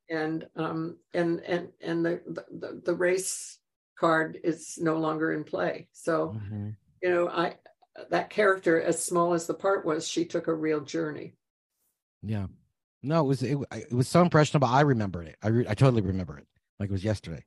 And 0.09 0.45
um 0.55 0.97
and 1.13 1.39
and 1.41 1.69
and 1.81 2.05
the 2.05 2.21
the, 2.51 2.81
the 2.83 2.93
race 2.93 3.57
card 3.97 4.37
is 4.43 4.77
no 4.77 4.97
longer 4.97 5.31
in 5.31 5.43
play. 5.43 5.87
So 5.93 6.35
mm-hmm. 6.35 6.69
you 7.01 7.09
know, 7.09 7.29
I 7.29 7.55
that 8.09 8.29
character, 8.29 8.81
as 8.81 9.03
small 9.03 9.33
as 9.33 9.47
the 9.47 9.53
part 9.53 9.85
was, 9.85 10.07
she 10.07 10.25
took 10.25 10.47
a 10.47 10.53
real 10.53 10.81
journey. 10.81 11.33
Yeah. 12.21 12.47
No, 13.01 13.19
it 13.21 13.27
was 13.27 13.43
it, 13.43 13.57
it 13.71 13.93
was 13.93 14.07
so 14.07 14.21
impressionable. 14.21 14.67
I 14.67 14.81
remember 14.81 15.21
it. 15.23 15.35
I 15.43 15.49
re, 15.49 15.65
I 15.67 15.73
totally 15.73 16.01
remember 16.01 16.37
it 16.37 16.47
like 16.79 16.89
it 16.89 16.93
was 16.93 17.03
yesterday. 17.03 17.43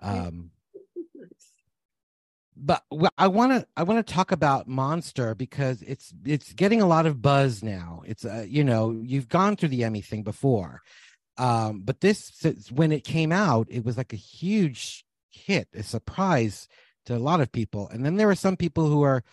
Um, 0.00 0.50
but 2.56 2.82
I 3.18 3.28
want 3.28 3.52
to 3.52 3.66
I 3.76 3.82
want 3.82 4.04
to 4.04 4.12
talk 4.12 4.32
about 4.32 4.66
Monster 4.66 5.34
because 5.34 5.82
it's 5.82 6.14
it's 6.24 6.54
getting 6.54 6.80
a 6.80 6.86
lot 6.86 7.04
of 7.04 7.20
buzz 7.20 7.62
now. 7.62 8.02
It's 8.06 8.24
uh, 8.24 8.46
you 8.48 8.64
know 8.64 8.98
you've 9.02 9.28
gone 9.28 9.56
through 9.56 9.68
the 9.68 9.84
Emmy 9.84 10.00
thing 10.00 10.22
before, 10.22 10.80
um, 11.36 11.82
but 11.84 12.00
this 12.00 12.32
when 12.70 12.90
it 12.90 13.04
came 13.04 13.32
out, 13.32 13.66
it 13.70 13.84
was 13.84 13.98
like 13.98 14.14
a 14.14 14.16
huge 14.16 15.04
hit, 15.30 15.68
a 15.74 15.82
surprise 15.82 16.68
to 17.06 17.16
a 17.16 17.18
lot 17.18 17.40
of 17.40 17.52
people. 17.52 17.88
And 17.88 18.04
then 18.04 18.16
there 18.16 18.26
were 18.26 18.34
some 18.34 18.56
people 18.56 18.88
who 18.88 19.02
are 19.02 19.24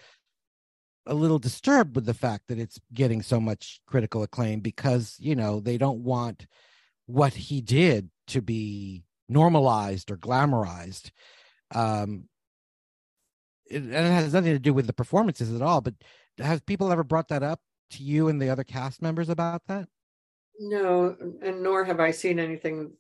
a 1.08 1.14
little 1.14 1.40
disturbed 1.40 1.96
with 1.96 2.06
the 2.06 2.14
fact 2.14 2.48
that 2.48 2.60
it's 2.60 2.80
getting 2.94 3.22
so 3.22 3.40
much 3.40 3.82
critical 3.88 4.24
acclaim 4.24 4.60
because 4.60 5.16
you 5.20 5.36
know 5.36 5.60
they 5.60 5.78
don't 5.78 6.04
want 6.04 6.46
what 7.06 7.34
he 7.34 7.62
did 7.62 8.10
to 8.28 8.42
be 8.42 9.04
normalized 9.30 10.12
or 10.12 10.18
glamorized. 10.18 11.12
Um 11.74 12.26
it, 13.70 13.82
and 13.82 13.94
it 13.94 14.12
has 14.12 14.34
nothing 14.34 14.54
to 14.54 14.60
do 14.60 14.74
with 14.74 14.88
the 14.88 14.94
performances 14.94 15.54
at 15.54 15.62
all 15.62 15.82
but 15.82 15.94
have 16.40 16.66
people 16.66 16.92
ever 16.92 17.04
brought 17.04 17.30
that 17.30 17.44
up 17.44 17.60
to 17.92 18.04
you 18.04 18.28
and 18.30 18.42
the 18.42 18.50
other 18.50 18.64
cast 18.64 19.02
members 19.02 19.30
about 19.30 19.62
that? 19.68 19.88
No 20.60 21.16
and 21.42 21.64
nor 21.64 21.84
have 21.84 22.00
i 22.00 22.12
seen 22.12 22.40
anything 22.40 22.92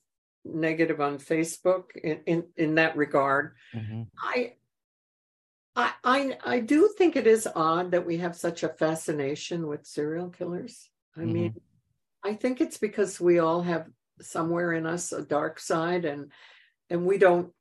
negative 0.45 1.01
on 1.01 1.17
facebook 1.17 1.95
in 2.01 2.21
in, 2.25 2.45
in 2.55 2.75
that 2.75 2.95
regard. 2.95 3.55
Mm-hmm. 3.75 4.03
i 4.21 4.53
I, 5.77 5.91
I 6.03 6.37
I 6.43 6.59
do 6.59 6.89
think 6.97 7.15
it 7.15 7.27
is 7.27 7.47
odd 7.55 7.91
that 7.91 8.05
we 8.05 8.17
have 8.17 8.35
such 8.35 8.63
a 8.63 8.69
fascination 8.69 9.67
with 9.67 9.85
serial 9.85 10.29
killers. 10.29 10.89
I 11.15 11.21
mm-hmm. 11.21 11.33
mean, 11.33 11.61
I 12.25 12.33
think 12.33 12.59
it's 12.59 12.79
because 12.79 13.21
we 13.21 13.37
all 13.37 13.61
have 13.61 13.87
somewhere 14.19 14.73
in 14.73 14.87
us 14.87 15.11
a 15.11 15.21
dark 15.21 15.59
side 15.59 16.03
and 16.03 16.31
and 16.89 17.05
we 17.05 17.19
don't 17.19 17.53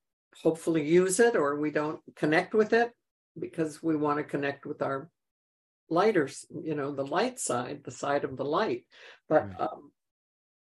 hopefully 0.42 0.88
use 0.88 1.20
it 1.20 1.36
or 1.36 1.60
we 1.60 1.70
don't 1.70 2.00
connect 2.14 2.54
with 2.54 2.72
it 2.72 2.90
because 3.38 3.82
we 3.82 3.96
want 3.96 4.18
to 4.18 4.24
connect 4.24 4.64
with 4.64 4.80
our 4.80 5.10
lighters, 5.90 6.46
you 6.62 6.74
know, 6.74 6.92
the 6.92 7.06
light 7.06 7.38
side, 7.38 7.84
the 7.84 7.90
side 7.90 8.24
of 8.24 8.36
the 8.38 8.44
light. 8.44 8.86
But 9.28 9.48
right. 9.48 9.60
um, 9.60 9.92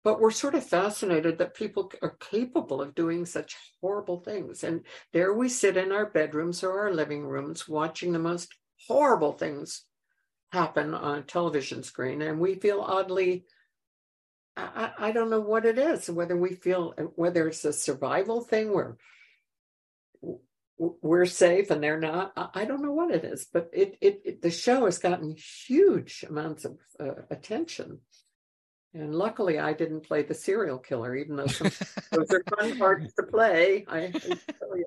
but 0.05 0.21
we're 0.21 0.31
sort 0.31 0.55
of 0.55 0.67
fascinated 0.67 1.39
that 1.39 1.55
people 1.55 1.93
are 2.03 2.17
capable 2.19 2.83
of 2.83 2.95
doing 2.95 3.25
such 3.25 3.57
horrible 3.81 4.21
things. 4.21 4.65
And 4.65 4.85
there 5.13 5.33
we 5.33 5.49
sit 5.49 5.77
in 5.77 5.93
our 5.93 6.07
bedrooms 6.07 6.65
or 6.65 6.81
our 6.81 6.93
living 6.93 7.25
rooms 7.25 7.69
watching 7.69 8.13
the 8.13 8.19
most 8.19 8.55
horrible 8.89 9.33
things 9.33 9.85
happen 10.53 10.95
on 10.95 11.19
a 11.19 11.23
television 11.23 11.83
screen. 11.83 12.21
And 12.21 12.41
we 12.41 12.57
feel 12.57 12.81
oddly, 12.81 13.45
I, 14.57 14.91
I 14.99 15.13
don't 15.13 15.31
know 15.31 15.41
what 15.41 15.65
it 15.65 15.79
is, 15.79 16.11
whether 16.11 16.37
we 16.37 16.55
feel, 16.55 16.95
whether 17.15 17.49
it's 17.49 17.65
a 17.65 17.73
survival 17.73 18.41
thing 18.41 18.73
where 18.73 18.97
we're 20.79 21.27
safe 21.27 21.71
and 21.71 21.83
they're 21.83 22.01
not. 22.01 22.33
I 22.55 22.65
don't 22.65 22.83
know 22.83 22.93
what 22.93 23.15
it 23.15 23.25
is, 23.25 23.47
but 23.51 23.71
it, 23.73 23.97
it, 24.01 24.23
it 24.25 24.43
the 24.43 24.51
show 24.51 24.85
has 24.87 24.99
gotten 24.99 25.37
huge 25.67 26.25
amounts 26.29 26.65
of 26.65 26.79
uh, 26.99 27.23
attention. 27.31 28.01
And 28.95 29.15
luckily, 29.15 29.59
I 29.59 29.73
didn't 29.73 30.03
play 30.03 30.23
the 30.23 30.35
serial 30.35 30.79
killer, 30.79 31.17
even 31.17 31.37
though 31.37 31.47
some, 31.47 31.71
those 32.13 32.31
are 32.31 32.45
fun 32.59 32.79
parts 32.79 33.15
to 33.15 33.23
play. 33.25 33.87
I, 33.89 34.13
you. 34.75 34.87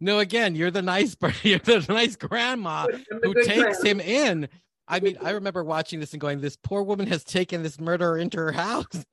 No, 0.00 0.18
again, 0.18 0.54
you're 0.54 0.70
the 0.70 0.82
nice, 0.82 1.14
part 1.14 1.42
you're 1.44 1.58
the 1.58 1.84
nice 1.88 2.16
grandma 2.16 2.86
who 3.22 3.34
takes 3.42 3.82
him 3.82 4.00
in. 4.00 4.48
I 4.86 5.00
mean, 5.00 5.16
I 5.22 5.30
remember 5.30 5.64
watching 5.64 6.00
this 6.00 6.12
and 6.12 6.20
going, 6.20 6.40
"This 6.40 6.58
poor 6.62 6.82
woman 6.82 7.06
has 7.06 7.24
taken 7.24 7.62
this 7.62 7.80
murderer 7.80 8.18
into 8.18 8.36
her 8.36 8.52
house." 8.52 9.06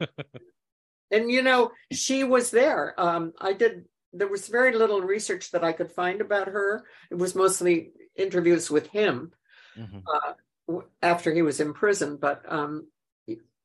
and 1.11 1.31
you 1.31 1.41
know, 1.41 1.71
she 1.93 2.25
was 2.25 2.51
there. 2.51 2.93
Um, 2.99 3.31
I 3.39 3.53
did. 3.53 3.85
There 4.11 4.27
was 4.27 4.49
very 4.49 4.75
little 4.75 4.99
research 4.99 5.51
that 5.51 5.63
I 5.63 5.71
could 5.71 5.89
find 5.89 6.19
about 6.19 6.47
her. 6.49 6.83
It 7.09 7.15
was 7.15 7.35
mostly 7.35 7.91
interviews 8.17 8.69
with 8.69 8.87
him 8.87 9.31
mm-hmm. 9.77 9.99
uh, 10.05 10.81
after 11.01 11.33
he 11.33 11.41
was 11.41 11.61
in 11.61 11.73
prison. 11.73 12.17
But 12.19 12.43
um, 12.49 12.87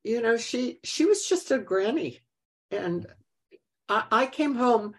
you 0.06 0.22
know 0.22 0.36
she 0.36 0.78
she 0.84 1.04
was 1.04 1.26
just 1.26 1.50
a 1.50 1.58
granny 1.58 2.20
and 2.70 3.06
I, 3.88 4.04
I, 4.10 4.26
came 4.26 4.54
home 4.54 4.94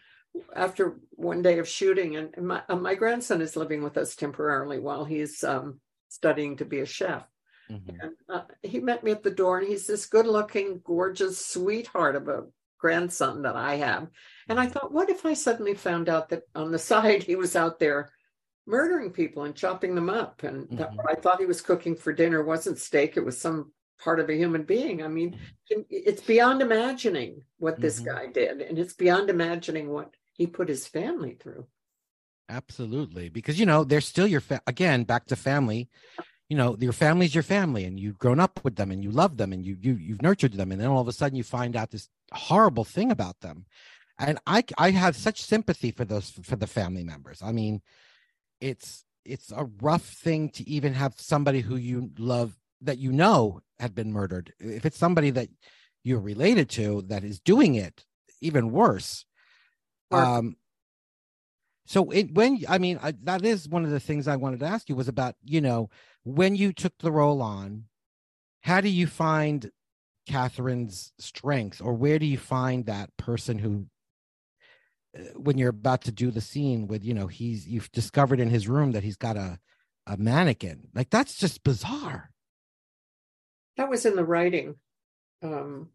after 0.56 1.00
one 1.12 1.42
day 1.42 1.60
of 1.60 1.68
shooting, 1.68 2.16
and 2.16 2.34
my, 2.38 2.62
my 2.70 2.96
grandson 2.96 3.42
is 3.42 3.56
living 3.56 3.84
with 3.84 3.98
us 3.98 4.16
temporarily 4.16 4.80
while 4.80 5.06
he's 5.06 5.44
um, 5.44 5.80
studying 6.10 6.58
to 6.58 6.66
be 6.66 6.80
a 6.80 6.86
chef. 6.86 7.28
Mm-hmm. 7.70 8.00
And, 8.02 8.12
uh, 8.30 8.44
he 8.64 8.80
met 8.80 9.04
me 9.04 9.12
at 9.12 9.24
the 9.24 9.32
door, 9.32 9.60
and 9.60 9.68
he's 9.68 9.88
this 9.88 10.06
good-looking, 10.06 10.82
gorgeous 10.84 11.46
sweetheart 11.46 12.16
of 12.16 12.28
a 12.30 12.46
grandson 12.78 13.42
that 13.42 13.56
I 13.56 13.76
have. 13.76 14.08
And 14.48 14.60
I 14.60 14.66
mm-hmm. 14.66 14.74
thought, 14.74 14.94
what 14.94 15.10
if 15.10 15.26
I 15.26 15.34
suddenly 15.34 15.74
found 15.74 16.08
out 16.08 16.30
that 16.30 16.44
on 16.56 16.72
the 16.72 16.80
side 16.92 17.24
he 17.24 17.36
was 17.36 17.56
out 17.56 17.80
there 17.80 18.12
murdering 18.66 19.12
people 19.12 19.44
and 19.44 19.56
chopping 19.56 19.96
them 19.96 20.10
up? 20.10 20.44
And 20.44 20.68
mm-hmm. 20.70 21.00
I 21.08 21.16
thought 21.16 21.40
he 21.40 21.46
was 21.46 21.62
cooking 21.62 21.96
for 21.96 22.14
dinner 22.14 22.44
wasn't 22.44 22.80
steak; 22.80 23.18
it 23.18 23.26
was 23.26 23.40
some 23.40 23.74
part 23.98 24.20
of 24.20 24.30
a 24.30 24.36
human 24.36 24.64
being. 24.64 25.04
I 25.04 25.08
mean, 25.08 25.40
it's 25.70 26.22
beyond 26.22 26.62
imagining 26.62 27.42
what 27.58 27.80
this 27.80 28.00
mm-hmm. 28.00 28.16
guy 28.16 28.28
did, 28.28 28.62
and 28.62 28.78
it's 28.78 28.94
beyond 28.94 29.30
imagining 29.30 29.90
what 29.90 30.14
he 30.34 30.48
put 30.48 30.70
his 30.70 30.88
family 30.88 31.38
through. 31.40 31.68
Absolutely, 32.50 33.30
because 33.30 33.60
you 33.60 33.66
know 33.66 33.84
they're 33.84 34.02
still 34.02 34.28
your 34.28 34.42
fa- 34.42 34.62
again 34.68 35.04
back 35.04 35.26
to 35.26 35.36
family. 35.36 35.90
You 36.50 36.56
know 36.56 36.78
your 36.80 36.94
family's 36.94 37.36
your 37.36 37.44
family, 37.44 37.84
and 37.84 38.00
you've 38.00 38.18
grown 38.18 38.40
up 38.40 38.64
with 38.64 38.78
them, 38.78 38.92
and 38.92 39.04
you 39.04 39.12
love 39.12 39.38
them, 39.38 39.52
and 39.52 39.66
you 39.66 39.78
you 39.82 39.96
you've 39.96 40.22
nurtured 40.22 40.54
them, 40.54 40.72
and 40.72 40.80
then 40.80 40.88
all 40.88 41.02
of 41.02 41.08
a 41.08 41.14
sudden 41.14 41.38
you 41.38 41.44
find 41.44 41.76
out 41.76 41.92
this 41.92 42.08
horrible 42.32 42.86
thing 42.86 43.12
about 43.12 43.40
them, 43.42 43.66
and 44.18 44.40
I 44.48 44.64
I 44.78 44.92
have 44.92 45.16
such 45.16 45.42
sympathy 45.42 45.92
for 45.92 46.06
those 46.06 46.32
for 46.44 46.56
the 46.56 46.68
family 46.68 47.04
members. 47.04 47.42
I 47.42 47.52
mean, 47.52 47.82
it's 48.62 49.04
it's 49.26 49.52
a 49.52 49.70
rough 49.82 50.06
thing 50.06 50.50
to 50.52 50.68
even 50.70 50.94
have 50.94 51.16
somebody 51.18 51.60
who 51.60 51.76
you 51.76 52.12
love 52.18 52.56
that 52.82 52.98
you 52.98 53.12
know 53.12 53.62
had 53.80 53.96
been 53.96 54.12
murdered. 54.12 54.54
If 54.60 54.86
it's 54.86 54.98
somebody 54.98 55.30
that 55.32 55.50
you're 56.04 56.20
related 56.20 56.70
to 56.72 57.04
that 57.08 57.24
is 57.24 57.40
doing 57.40 57.76
it, 57.76 58.06
even 58.42 58.72
worse. 58.72 59.26
Um, 60.12 60.56
so 61.86 62.10
it, 62.12 62.34
when 62.34 62.64
I 62.68 62.78
mean 62.78 63.00
I, 63.02 63.14
that 63.24 63.46
is 63.46 63.68
one 63.68 63.86
of 63.86 63.92
the 63.92 64.00
things 64.00 64.28
I 64.28 64.36
wanted 64.36 64.60
to 64.62 64.66
ask 64.66 64.90
you 64.90 64.96
was 64.96 65.08
about 65.08 65.36
you 65.44 65.62
know 65.62 65.90
when 66.24 66.56
you 66.56 66.74
took 66.74 66.98
the 67.00 67.12
role 67.12 67.42
on, 67.42 67.86
how 68.62 68.82
do 68.82 68.90
you 68.90 69.08
find 69.08 69.72
Catherine's 70.28 71.14
strength, 71.18 71.82
or 71.82 71.94
where 71.94 72.20
do 72.20 72.26
you 72.26 72.38
find 72.38 72.86
that 72.86 73.16
person 73.18 73.58
who 73.60 73.88
uh, 75.18 75.40
when 75.40 75.58
you're 75.58 75.70
about 75.70 76.02
to 76.04 76.12
do 76.12 76.32
the 76.32 76.42
scene 76.42 76.88
with 76.88 77.04
you 77.04 77.14
know 77.14 77.28
he's 77.28 77.68
you've 77.68 77.92
discovered 77.92 78.40
in 78.40 78.50
his 78.50 78.68
room 78.68 78.92
that 78.92 79.04
he's 79.04 79.18
got 79.18 79.38
a 79.38 79.60
a 80.06 80.18
mannequin 80.18 80.88
like 80.94 81.10
that's 81.10 81.36
just 81.36 81.64
bizarre 81.64 82.32
that 83.78 83.90
was 83.90 84.06
in 84.06 84.16
the 84.16 84.26
writing. 84.26 84.76
Um, 85.42 85.90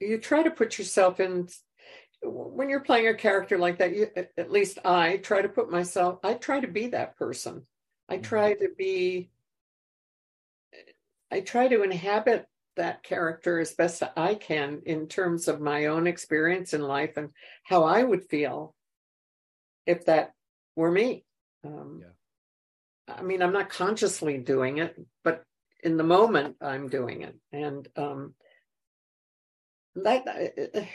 you 0.00 0.18
try 0.18 0.42
to 0.42 0.50
put 0.50 0.78
yourself 0.78 1.20
in 1.20 1.48
when 2.22 2.68
you're 2.68 2.80
playing 2.80 3.08
a 3.08 3.14
character 3.14 3.58
like 3.58 3.78
that. 3.78 3.94
You, 3.94 4.08
at 4.16 4.50
least 4.50 4.78
I 4.84 5.18
try 5.18 5.42
to 5.42 5.48
put 5.48 5.70
myself. 5.70 6.18
I 6.24 6.34
try 6.34 6.60
to 6.60 6.68
be 6.68 6.88
that 6.88 7.16
person. 7.16 7.66
I 8.08 8.14
mm-hmm. 8.14 8.22
try 8.22 8.54
to 8.54 8.68
be. 8.76 9.30
I 11.30 11.40
try 11.40 11.68
to 11.68 11.82
inhabit 11.82 12.46
that 12.76 13.02
character 13.02 13.58
as 13.58 13.72
best 13.72 14.02
I 14.16 14.34
can 14.34 14.82
in 14.86 15.08
terms 15.08 15.48
of 15.48 15.60
my 15.60 15.86
own 15.86 16.06
experience 16.06 16.72
in 16.72 16.82
life 16.82 17.16
and 17.16 17.30
how 17.64 17.84
I 17.84 18.02
would 18.02 18.24
feel 18.24 18.74
if 19.86 20.04
that 20.06 20.32
were 20.76 20.90
me. 20.90 21.24
Um, 21.64 22.02
yeah. 22.02 23.14
I 23.16 23.22
mean, 23.22 23.42
I'm 23.42 23.52
not 23.52 23.70
consciously 23.70 24.38
doing 24.38 24.78
it, 24.78 24.96
but 25.24 25.44
in 25.82 25.96
the 25.96 26.04
moment 26.04 26.56
I'm 26.60 26.88
doing 26.88 27.22
it. 27.22 27.36
And 27.52 27.88
um, 27.96 28.34
that 29.94 30.88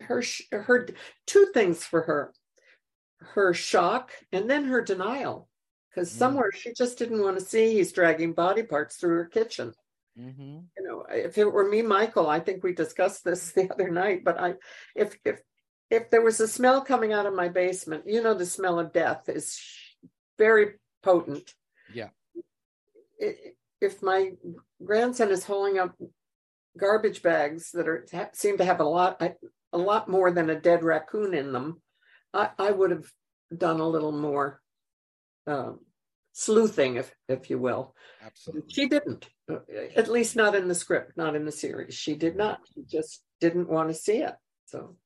her 0.00 0.22
her 0.52 0.88
two 1.26 1.46
things 1.52 1.84
for 1.84 2.02
her. 2.02 2.32
Her 3.18 3.54
shock 3.54 4.12
and 4.32 4.50
then 4.50 4.64
her 4.64 4.82
denial. 4.82 5.48
Because 5.90 6.12
mm 6.12 6.18
somewhere 6.18 6.52
she 6.52 6.74
just 6.74 6.98
didn't 6.98 7.22
want 7.22 7.38
to 7.38 7.44
see 7.44 7.72
he's 7.72 7.92
dragging 7.92 8.34
body 8.34 8.62
parts 8.62 8.96
through 8.96 9.16
her 9.16 9.26
kitchen. 9.26 9.72
Mm-hmm. 10.18 10.60
you 10.78 10.88
know 10.88 11.04
if 11.10 11.36
it 11.36 11.44
were 11.44 11.68
me 11.68 11.82
michael 11.82 12.26
i 12.26 12.40
think 12.40 12.64
we 12.64 12.72
discussed 12.72 13.22
this 13.22 13.52
the 13.56 13.70
other 13.70 13.90
night 13.90 14.24
but 14.24 14.40
i 14.40 14.54
if 14.94 15.14
if 15.26 15.42
if 15.90 16.08
there 16.08 16.22
was 16.22 16.40
a 16.40 16.48
smell 16.48 16.80
coming 16.80 17.12
out 17.12 17.26
of 17.26 17.34
my 17.34 17.50
basement 17.50 18.04
you 18.06 18.22
know 18.22 18.32
the 18.32 18.46
smell 18.46 18.80
of 18.80 18.94
death 18.94 19.28
is 19.28 19.60
very 20.38 20.74
potent. 21.02 21.54
Yeah. 21.92 22.08
It, 23.18 23.56
if 23.80 24.02
my 24.02 24.32
grandson 24.82 25.30
is 25.30 25.44
holding 25.44 25.78
up 25.78 25.94
garbage 26.78 27.22
bags 27.22 27.70
that 27.72 27.88
are 27.88 28.06
seem 28.32 28.58
to 28.58 28.64
have 28.64 28.80
a 28.80 28.84
lot 28.84 29.20
a 29.72 29.78
lot 29.78 30.08
more 30.08 30.30
than 30.30 30.50
a 30.50 30.60
dead 30.60 30.82
raccoon 30.82 31.34
in 31.34 31.52
them, 31.52 31.80
I, 32.32 32.50
I 32.58 32.70
would 32.70 32.90
have 32.90 33.10
done 33.56 33.80
a 33.80 33.88
little 33.88 34.12
more 34.12 34.60
um, 35.46 35.80
sleuthing, 36.32 36.96
if 36.96 37.14
if 37.28 37.50
you 37.50 37.58
will. 37.58 37.94
Absolutely. 38.24 38.72
She 38.72 38.88
didn't, 38.88 39.28
uh, 39.50 39.58
at 39.94 40.08
least 40.08 40.36
not 40.36 40.54
in 40.54 40.68
the 40.68 40.74
script, 40.74 41.16
not 41.16 41.34
in 41.34 41.44
the 41.44 41.52
series. 41.52 41.94
She 41.94 42.14
did 42.14 42.36
not. 42.36 42.60
She 42.74 42.82
just 42.82 43.22
didn't 43.40 43.68
want 43.68 43.88
to 43.88 43.94
see 43.94 44.18
it. 44.18 44.34
So. 44.66 44.96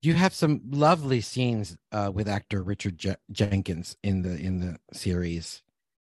You 0.00 0.14
have 0.14 0.34
some 0.34 0.62
lovely 0.68 1.20
scenes 1.20 1.76
uh, 1.92 2.10
with 2.12 2.26
actor 2.26 2.60
Richard 2.60 2.98
Je- 2.98 3.14
Jenkins 3.30 3.96
in 4.02 4.22
the 4.22 4.36
in 4.36 4.58
the 4.58 4.78
series 4.92 5.62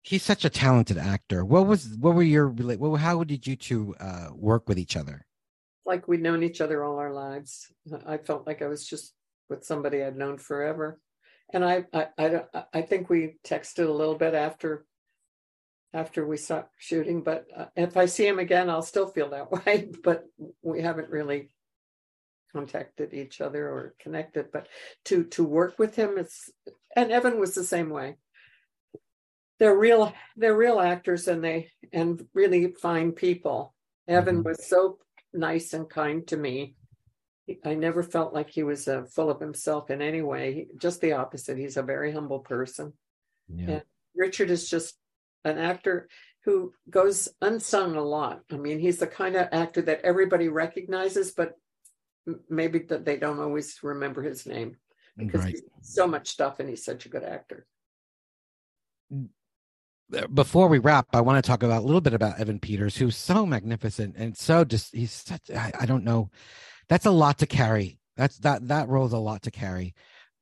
he's 0.06 0.24
such 0.24 0.46
a 0.46 0.50
talented 0.50 0.98
actor. 0.98 1.44
What 1.44 1.66
was 1.66 1.98
what 2.00 2.16
were 2.16 2.24
your 2.24 2.54
how 2.98 3.24
did 3.24 3.46
you 3.48 3.56
two 3.56 3.96
uh, 4.00 4.30
work 4.34 4.70
with 4.70 4.78
each 4.78 4.96
other? 4.96 5.26
Like 5.86 6.08
we'd 6.08 6.22
known 6.22 6.44
each 6.44 6.62
other 6.62 6.84
all 6.84 7.00
our 7.00 7.14
lives. 7.14 7.72
I 8.06 8.18
felt 8.18 8.48
like 8.48 8.62
I 8.62 8.68
was 8.68 8.86
just 8.86 9.14
with 9.50 9.66
somebody 9.66 10.04
I'd 10.04 10.16
known 10.16 10.38
forever, 10.38 11.00
and 11.52 11.66
I 11.66 11.86
I 11.94 12.08
I, 12.18 12.44
I 12.74 12.82
think 12.82 13.10
we 13.10 13.36
texted 13.44 13.88
a 13.88 13.92
little 13.92 14.16
bit 14.16 14.34
after 14.34 14.86
after 15.94 16.26
we 16.26 16.38
stopped 16.38 16.74
shooting. 16.78 17.24
But 17.24 17.48
uh, 17.56 17.66
if 17.76 17.98
I 17.98 18.06
see 18.06 18.28
him 18.28 18.40
again, 18.40 18.70
I'll 18.70 18.82
still 18.82 19.08
feel 19.08 19.32
that 19.32 19.52
way. 19.66 19.90
But 20.04 20.26
we 20.62 20.82
haven't 20.82 21.10
really 21.10 21.50
contacted 22.54 23.14
each 23.14 23.42
other 23.42 23.68
or 23.68 23.96
connected. 24.00 24.52
But 24.52 24.68
to 25.06 25.24
to 25.26 25.44
work 25.44 25.80
with 25.80 25.96
him, 25.96 26.18
it's 26.18 26.52
and 26.96 27.12
Evan 27.12 27.40
was 27.40 27.56
the 27.56 27.64
same 27.64 27.90
way 27.90 28.18
they're 29.60 29.78
real 29.78 30.14
they're 30.36 30.56
real 30.56 30.80
actors 30.80 31.28
and 31.28 31.44
they 31.44 31.70
and 31.94 32.26
really 32.34 32.74
fine 32.82 33.12
people 33.12 33.74
evan 34.08 34.38
mm-hmm. 34.38 34.50
was 34.50 34.68
so 34.68 34.98
nice 35.34 35.74
and 35.74 35.90
kind 35.90 36.28
to 36.28 36.38
me 36.38 36.76
i 37.64 37.74
never 37.74 38.04
felt 38.04 38.34
like 38.34 38.50
he 38.50 38.64
was 38.64 38.88
uh, 38.88 39.04
full 39.04 39.30
of 39.30 39.40
himself 39.40 39.90
in 39.90 40.02
any 40.02 40.22
way 40.22 40.68
just 40.78 41.02
the 41.02 41.14
opposite 41.14 41.58
he's 41.58 41.78
a 41.78 41.84
very 41.84 42.12
humble 42.12 42.40
person 42.40 42.94
yeah. 43.54 43.70
and 43.70 43.82
richard 44.16 44.50
is 44.50 44.70
just 44.70 44.96
an 45.44 45.58
actor 45.58 46.08
who 46.44 46.74
goes 46.90 47.30
unsung 47.42 47.96
a 47.96 48.02
lot 48.02 48.42
i 48.52 48.56
mean 48.56 48.80
he's 48.80 48.98
the 48.98 49.08
kind 49.08 49.36
of 49.36 49.48
actor 49.52 49.82
that 49.82 50.02
everybody 50.04 50.48
recognizes 50.48 51.32
but 51.32 51.54
maybe 52.50 52.80
that 52.80 53.06
they 53.06 53.18
don't 53.18 53.40
always 53.40 53.78
remember 53.84 54.24
his 54.24 54.46
name 54.48 54.76
because 55.16 55.42
right. 55.42 55.52
he's 55.52 55.64
so 55.82 56.08
much 56.08 56.28
stuff 56.28 56.60
and 56.60 56.68
he's 56.68 56.84
such 56.84 57.06
a 57.06 57.10
good 57.10 57.24
actor 57.24 57.68
before 60.34 60.68
we 60.68 60.80
wrap, 60.80 61.08
I 61.14 61.22
want 61.22 61.44
to 61.44 61.48
talk 61.48 61.64
about 61.64 61.82
a 61.82 61.86
little 61.86 62.02
bit 62.02 62.14
about 62.14 62.40
Evan 62.40 62.60
Peters, 62.60 62.98
who's 62.98 63.18
so 63.18 63.46
magnificent 63.46 64.16
and 64.18 64.38
so 64.38 64.64
just 64.64 64.94
he's 64.94 65.12
such 65.12 65.50
I, 65.52 65.72
I 65.80 65.86
don't 65.86 66.04
know. 66.04 66.30
That's 66.88 67.06
a 67.06 67.12
lot 67.12 67.40
to 67.40 67.48
carry. 67.48 68.00
That's 68.16 68.38
that 68.40 68.68
that 68.68 68.88
role's 68.88 69.14
a 69.14 69.18
lot 69.18 69.44
to 69.44 69.52
carry. 69.52 69.94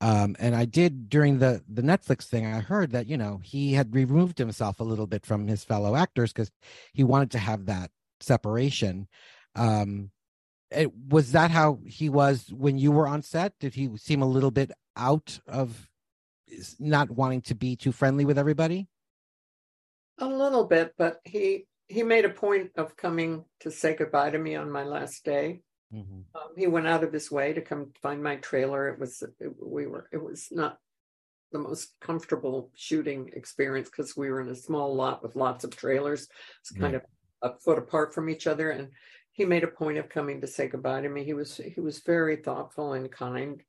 Um, 0.02 0.36
and 0.38 0.54
I 0.54 0.66
did 0.66 1.10
during 1.10 1.40
the 1.40 1.64
the 1.68 1.82
Netflix 1.82 2.26
thing. 2.26 2.46
I 2.46 2.60
heard 2.60 2.92
that 2.92 3.08
you 3.08 3.18
know 3.18 3.40
he 3.44 3.74
had 3.74 3.96
removed 3.96 4.38
himself 4.38 4.80
a 4.80 4.84
little 4.84 5.08
bit 5.08 5.26
from 5.26 5.48
his 5.48 5.64
fellow 5.64 5.96
actors 5.96 6.34
because 6.34 6.52
he 6.94 7.04
wanted 7.04 7.32
to 7.32 7.40
have 7.40 7.68
that 7.68 7.90
separation. 8.20 9.08
Um, 9.56 10.12
it, 10.72 10.92
was 11.08 11.32
that 11.34 11.52
how 11.52 11.80
he 11.86 12.10
was 12.10 12.52
when 12.52 12.78
you 12.78 12.92
were 12.92 13.08
on 13.08 13.22
set? 13.22 13.54
Did 13.60 13.76
he 13.76 13.96
seem 13.98 14.22
a 14.22 14.28
little 14.28 14.52
bit 14.52 14.72
out 14.98 15.40
of 15.48 15.90
not 16.80 17.12
wanting 17.12 17.42
to 17.44 17.56
be 17.56 17.76
too 17.76 17.92
friendly 17.92 18.26
with 18.26 18.38
everybody? 18.38 18.88
A 20.20 20.28
little 20.28 20.66
bit, 20.66 20.94
but 20.98 21.20
he 21.24 21.66
he 21.88 22.04
made 22.04 22.26
a 22.26 22.30
point 22.30 22.72
of 22.78 22.96
coming 22.96 23.46
to 23.60 23.72
say 23.72 23.96
goodbye 23.96 24.30
to 24.30 24.40
me 24.40 24.56
on 24.56 24.72
my 24.72 24.84
last 24.84 25.26
day. 25.26 25.62
Mm-hmm. 25.94 26.22
Um, 26.36 26.50
he 26.58 26.68
went 26.68 26.88
out 26.88 27.04
of 27.04 27.14
his 27.14 27.30
way 27.32 27.54
to 27.54 27.62
come 27.62 27.92
find 28.02 28.24
my 28.24 28.38
trailer. 28.38 28.90
It 28.90 29.00
was 29.00 29.24
it, 29.40 29.54
we 29.62 29.86
were 29.86 30.08
it 30.12 30.24
was 30.24 30.48
not 30.52 30.78
the 31.52 31.60
most 31.60 31.94
comfortable 32.02 32.72
shooting 32.76 33.30
experience 33.34 33.90
because 33.90 34.18
we 34.18 34.30
were 34.30 34.42
in 34.42 34.50
a 34.50 34.56
small 34.56 34.96
lot 34.96 35.22
with 35.22 35.36
lots 35.36 35.64
of 35.64 35.76
trailers. 35.76 36.28
It's 36.62 36.72
kind 36.72 36.96
of 36.96 37.04
a 37.42 37.54
foot 37.60 37.78
apart 37.78 38.14
from 38.14 38.30
each 38.30 38.48
other, 38.48 38.72
and 38.72 38.90
he 39.32 39.46
made 39.46 39.64
a 39.64 39.68
point 39.68 40.00
of 40.00 40.10
coming 40.10 40.42
to 40.42 40.48
say 40.48 40.68
goodbye 40.68 41.02
to 41.02 41.10
me. 41.10 41.24
He 41.24 41.34
was 41.34 41.58
he 41.58 41.80
was 41.80 42.00
very 42.00 42.38
thoughtful 42.38 42.94
and 42.94 43.12
kind, 43.12 43.62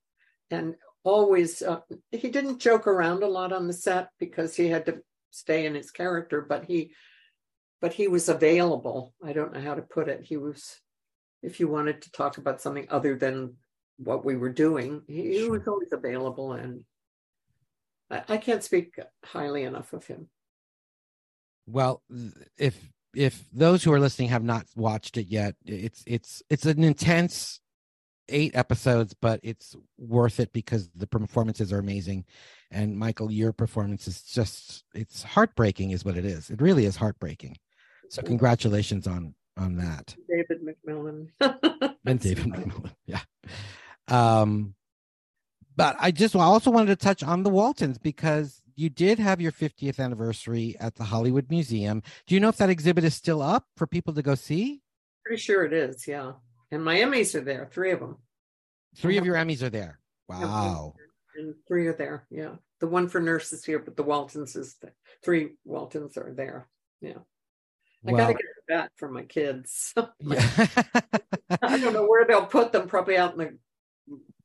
and 0.50 0.76
always 1.04 1.62
uh, 1.62 1.80
he 2.10 2.30
didn't 2.30 2.60
joke 2.60 2.86
around 2.86 3.22
a 3.22 3.28
lot 3.28 3.52
on 3.52 3.66
the 3.66 3.72
set 3.72 4.08
because 4.18 4.56
he 4.56 4.68
had 4.68 4.86
to 4.86 5.02
stay 5.34 5.66
in 5.66 5.74
his 5.74 5.90
character, 5.90 6.40
but 6.40 6.64
he 6.64 6.92
but 7.80 7.92
he 7.92 8.08
was 8.08 8.28
available. 8.28 9.14
I 9.22 9.32
don't 9.32 9.52
know 9.52 9.60
how 9.60 9.74
to 9.74 9.82
put 9.82 10.08
it. 10.08 10.24
He 10.24 10.36
was 10.36 10.80
if 11.42 11.60
you 11.60 11.68
wanted 11.68 12.02
to 12.02 12.12
talk 12.12 12.38
about 12.38 12.60
something 12.60 12.86
other 12.88 13.16
than 13.16 13.54
what 13.98 14.24
we 14.24 14.36
were 14.36 14.52
doing. 14.52 15.02
He, 15.06 15.40
he 15.40 15.48
was 15.48 15.68
always 15.68 15.92
available, 15.92 16.52
and 16.52 16.84
I, 18.10 18.22
I 18.28 18.36
can't 18.38 18.62
speak 18.62 18.98
highly 19.24 19.64
enough 19.64 19.92
of 19.92 20.06
him. 20.06 20.28
Well, 21.66 22.02
if 22.58 22.78
if 23.14 23.44
those 23.52 23.84
who 23.84 23.92
are 23.92 24.00
listening 24.00 24.28
have 24.28 24.44
not 24.44 24.66
watched 24.76 25.16
it 25.16 25.26
yet, 25.28 25.56
it's 25.64 26.02
it's 26.06 26.42
it's 26.48 26.66
an 26.66 26.82
intense 26.82 27.60
eight 28.28 28.56
episodes, 28.56 29.14
but 29.20 29.40
it's 29.42 29.76
worth 29.98 30.40
it 30.40 30.52
because 30.52 30.88
the 30.94 31.06
performances 31.06 31.72
are 31.72 31.78
amazing. 31.78 32.24
And 32.74 32.98
Michael, 32.98 33.30
your 33.30 33.52
performance 33.52 34.08
is 34.08 34.22
just 34.22 34.84
it's 34.94 35.22
heartbreaking, 35.22 35.92
is 35.92 36.04
what 36.04 36.16
it 36.16 36.24
is. 36.24 36.50
It 36.50 36.60
really 36.60 36.84
is 36.84 36.96
heartbreaking. 36.96 37.56
So 38.10 38.20
congratulations 38.22 39.06
on 39.06 39.34
on 39.56 39.76
that. 39.76 40.16
David 40.28 40.60
McMillan. 40.62 41.28
and 42.04 42.20
David 42.20 42.46
McMillan. 42.46 42.90
Yeah. 43.06 43.20
Um 44.08 44.74
but 45.76 45.96
I 45.98 46.10
just 46.10 46.36
also 46.36 46.70
wanted 46.70 46.98
to 46.98 47.04
touch 47.04 47.22
on 47.22 47.42
the 47.42 47.50
Waltons 47.50 47.98
because 47.98 48.60
you 48.76 48.90
did 48.90 49.18
have 49.18 49.40
your 49.40 49.52
50th 49.52 49.98
anniversary 49.98 50.76
at 50.80 50.96
the 50.96 51.04
Hollywood 51.04 51.50
Museum. 51.50 52.02
Do 52.26 52.34
you 52.34 52.40
know 52.40 52.48
if 52.48 52.56
that 52.58 52.70
exhibit 52.70 53.04
is 53.04 53.14
still 53.14 53.42
up 53.42 53.66
for 53.76 53.86
people 53.86 54.14
to 54.14 54.22
go 54.22 54.34
see? 54.34 54.82
Pretty 55.24 55.40
sure 55.40 55.64
it 55.64 55.72
is, 55.72 56.06
yeah. 56.06 56.32
And 56.70 56.84
my 56.84 56.96
Emmys 56.96 57.34
are 57.34 57.40
there, 57.40 57.68
three 57.70 57.92
of 57.92 58.00
them. 58.00 58.18
Three 58.96 59.16
of 59.16 59.24
your 59.24 59.36
Emmys 59.36 59.62
are 59.62 59.70
there. 59.70 59.98
Wow. 60.28 60.94
And 61.36 61.54
three 61.66 61.86
are 61.86 61.92
there, 61.92 62.26
yeah. 62.30 62.56
The 62.80 62.86
one 62.86 63.08
for 63.08 63.20
nurses 63.20 63.64
here, 63.64 63.78
but 63.78 63.96
the 63.96 64.02
Waltons 64.02 64.56
is 64.56 64.76
the 64.80 64.92
three 65.24 65.50
Waltons 65.64 66.16
are 66.16 66.32
there. 66.32 66.68
Yeah. 67.00 67.18
I 68.06 68.12
well, 68.12 68.16
gotta 68.16 68.34
get 68.34 68.42
a 68.42 68.62
that 68.68 68.90
for 68.96 69.08
my 69.08 69.22
kids. 69.22 69.94
yeah. 70.20 70.66
I 71.62 71.78
don't 71.78 71.94
know 71.94 72.06
where 72.06 72.26
they'll 72.26 72.46
put 72.46 72.72
them, 72.72 72.86
probably 72.86 73.16
out 73.16 73.32
in 73.32 73.38
the 73.38 73.58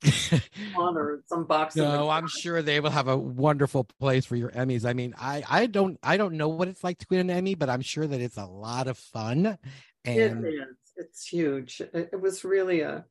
or 0.77 1.21
some 1.27 1.45
box. 1.45 1.75
No, 1.75 2.09
I'm 2.09 2.27
sure 2.27 2.61
they 2.61 2.79
will 2.79 2.89
have 2.89 3.09
a 3.09 3.17
wonderful 3.17 3.83
place 3.99 4.25
for 4.25 4.37
your 4.37 4.49
Emmys. 4.51 4.85
I 4.85 4.93
mean, 4.93 5.13
I 5.17 5.43
I 5.49 5.65
don't 5.65 5.99
I 6.01 6.15
don't 6.17 6.35
know 6.35 6.47
what 6.47 6.69
it's 6.69 6.83
like 6.83 6.99
to 6.99 7.07
win 7.09 7.19
an 7.19 7.29
Emmy, 7.29 7.55
but 7.55 7.69
I'm 7.69 7.81
sure 7.81 8.07
that 8.07 8.21
it's 8.21 8.37
a 8.37 8.45
lot 8.45 8.87
of 8.87 8.97
fun. 8.97 9.57
And 10.05 10.45
it 10.45 10.53
is. 10.53 10.65
It's 10.95 11.27
huge. 11.27 11.81
It, 11.81 12.09
it 12.13 12.21
was 12.21 12.43
really 12.43 12.81
a 12.81 13.05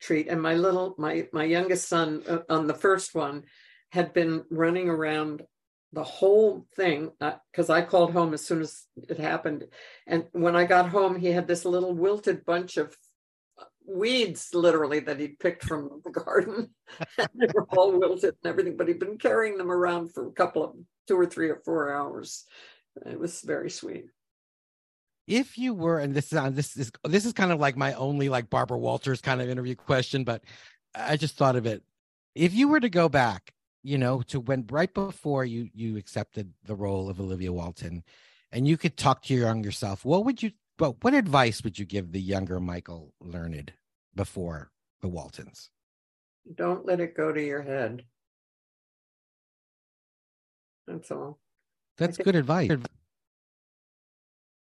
treat. 0.00 0.28
And 0.28 0.40
my 0.40 0.54
little 0.54 0.94
my 0.98 1.28
my 1.32 1.44
youngest 1.44 1.88
son 1.88 2.22
uh, 2.28 2.38
on 2.48 2.66
the 2.66 2.74
first 2.74 3.14
one 3.14 3.44
had 3.92 4.12
been 4.12 4.44
running 4.50 4.88
around 4.88 5.42
the 5.92 6.04
whole 6.04 6.66
thing 6.76 7.10
because 7.18 7.68
uh, 7.68 7.74
I 7.74 7.82
called 7.82 8.12
home 8.12 8.32
as 8.32 8.44
soon 8.44 8.60
as 8.60 8.86
it 9.08 9.18
happened. 9.18 9.64
And 10.06 10.26
when 10.32 10.54
I 10.54 10.64
got 10.64 10.88
home, 10.88 11.18
he 11.18 11.28
had 11.28 11.48
this 11.48 11.64
little 11.64 11.92
wilted 11.92 12.44
bunch 12.44 12.76
of 12.76 12.96
weeds 13.86 14.50
literally 14.54 15.00
that 15.00 15.18
he'd 15.18 15.38
picked 15.40 15.64
from 15.64 16.00
the 16.04 16.10
garden. 16.10 16.70
they 17.16 17.48
were 17.52 17.66
all 17.76 17.98
wilted 17.98 18.36
and 18.42 18.50
everything, 18.50 18.76
but 18.76 18.86
he'd 18.86 19.00
been 19.00 19.18
carrying 19.18 19.58
them 19.58 19.70
around 19.70 20.12
for 20.12 20.28
a 20.28 20.32
couple 20.32 20.62
of 20.64 20.76
two 21.08 21.16
or 21.16 21.26
three 21.26 21.48
or 21.48 21.60
four 21.64 21.92
hours. 21.92 22.44
It 23.06 23.18
was 23.18 23.40
very 23.40 23.70
sweet. 23.70 24.06
If 25.26 25.58
you 25.58 25.74
were, 25.74 25.98
and 25.98 26.14
this 26.14 26.32
is 26.32 26.38
on 26.38 26.54
this 26.54 26.76
is 26.76 26.90
this 27.04 27.24
is 27.24 27.32
kind 27.32 27.52
of 27.52 27.60
like 27.60 27.76
my 27.76 27.94
only 27.94 28.28
like 28.28 28.50
Barbara 28.50 28.78
Walters 28.78 29.20
kind 29.20 29.40
of 29.40 29.48
interview 29.48 29.74
question, 29.74 30.24
but 30.24 30.42
I 30.94 31.16
just 31.16 31.36
thought 31.36 31.56
of 31.56 31.66
it. 31.66 31.82
If 32.34 32.54
you 32.54 32.68
were 32.68 32.80
to 32.80 32.90
go 32.90 33.08
back, 33.08 33.52
you 33.82 33.98
know, 33.98 34.22
to 34.22 34.40
when 34.40 34.66
right 34.70 34.92
before 34.92 35.44
you 35.44 35.68
you 35.72 35.96
accepted 35.96 36.52
the 36.64 36.74
role 36.74 37.08
of 37.08 37.20
Olivia 37.20 37.52
Walton, 37.52 38.02
and 38.50 38.66
you 38.66 38.76
could 38.76 38.96
talk 38.96 39.22
to 39.22 39.34
your 39.34 39.46
younger 39.46 39.72
self, 39.72 40.04
what 40.04 40.24
would 40.24 40.42
you 40.42 40.52
but 40.76 41.04
what 41.04 41.14
advice 41.14 41.62
would 41.62 41.78
you 41.78 41.84
give 41.84 42.10
the 42.10 42.20
younger 42.20 42.58
Michael 42.58 43.12
Learned 43.20 43.72
before 44.14 44.70
the 45.02 45.08
Waltons? 45.08 45.70
Don't 46.54 46.86
let 46.86 47.00
it 47.00 47.16
go 47.16 47.32
to 47.32 47.42
your 47.42 47.62
head. 47.62 48.04
That's 50.86 51.10
all. 51.10 51.38
That's 51.98 52.16
good 52.16 52.34
advice. 52.34 52.70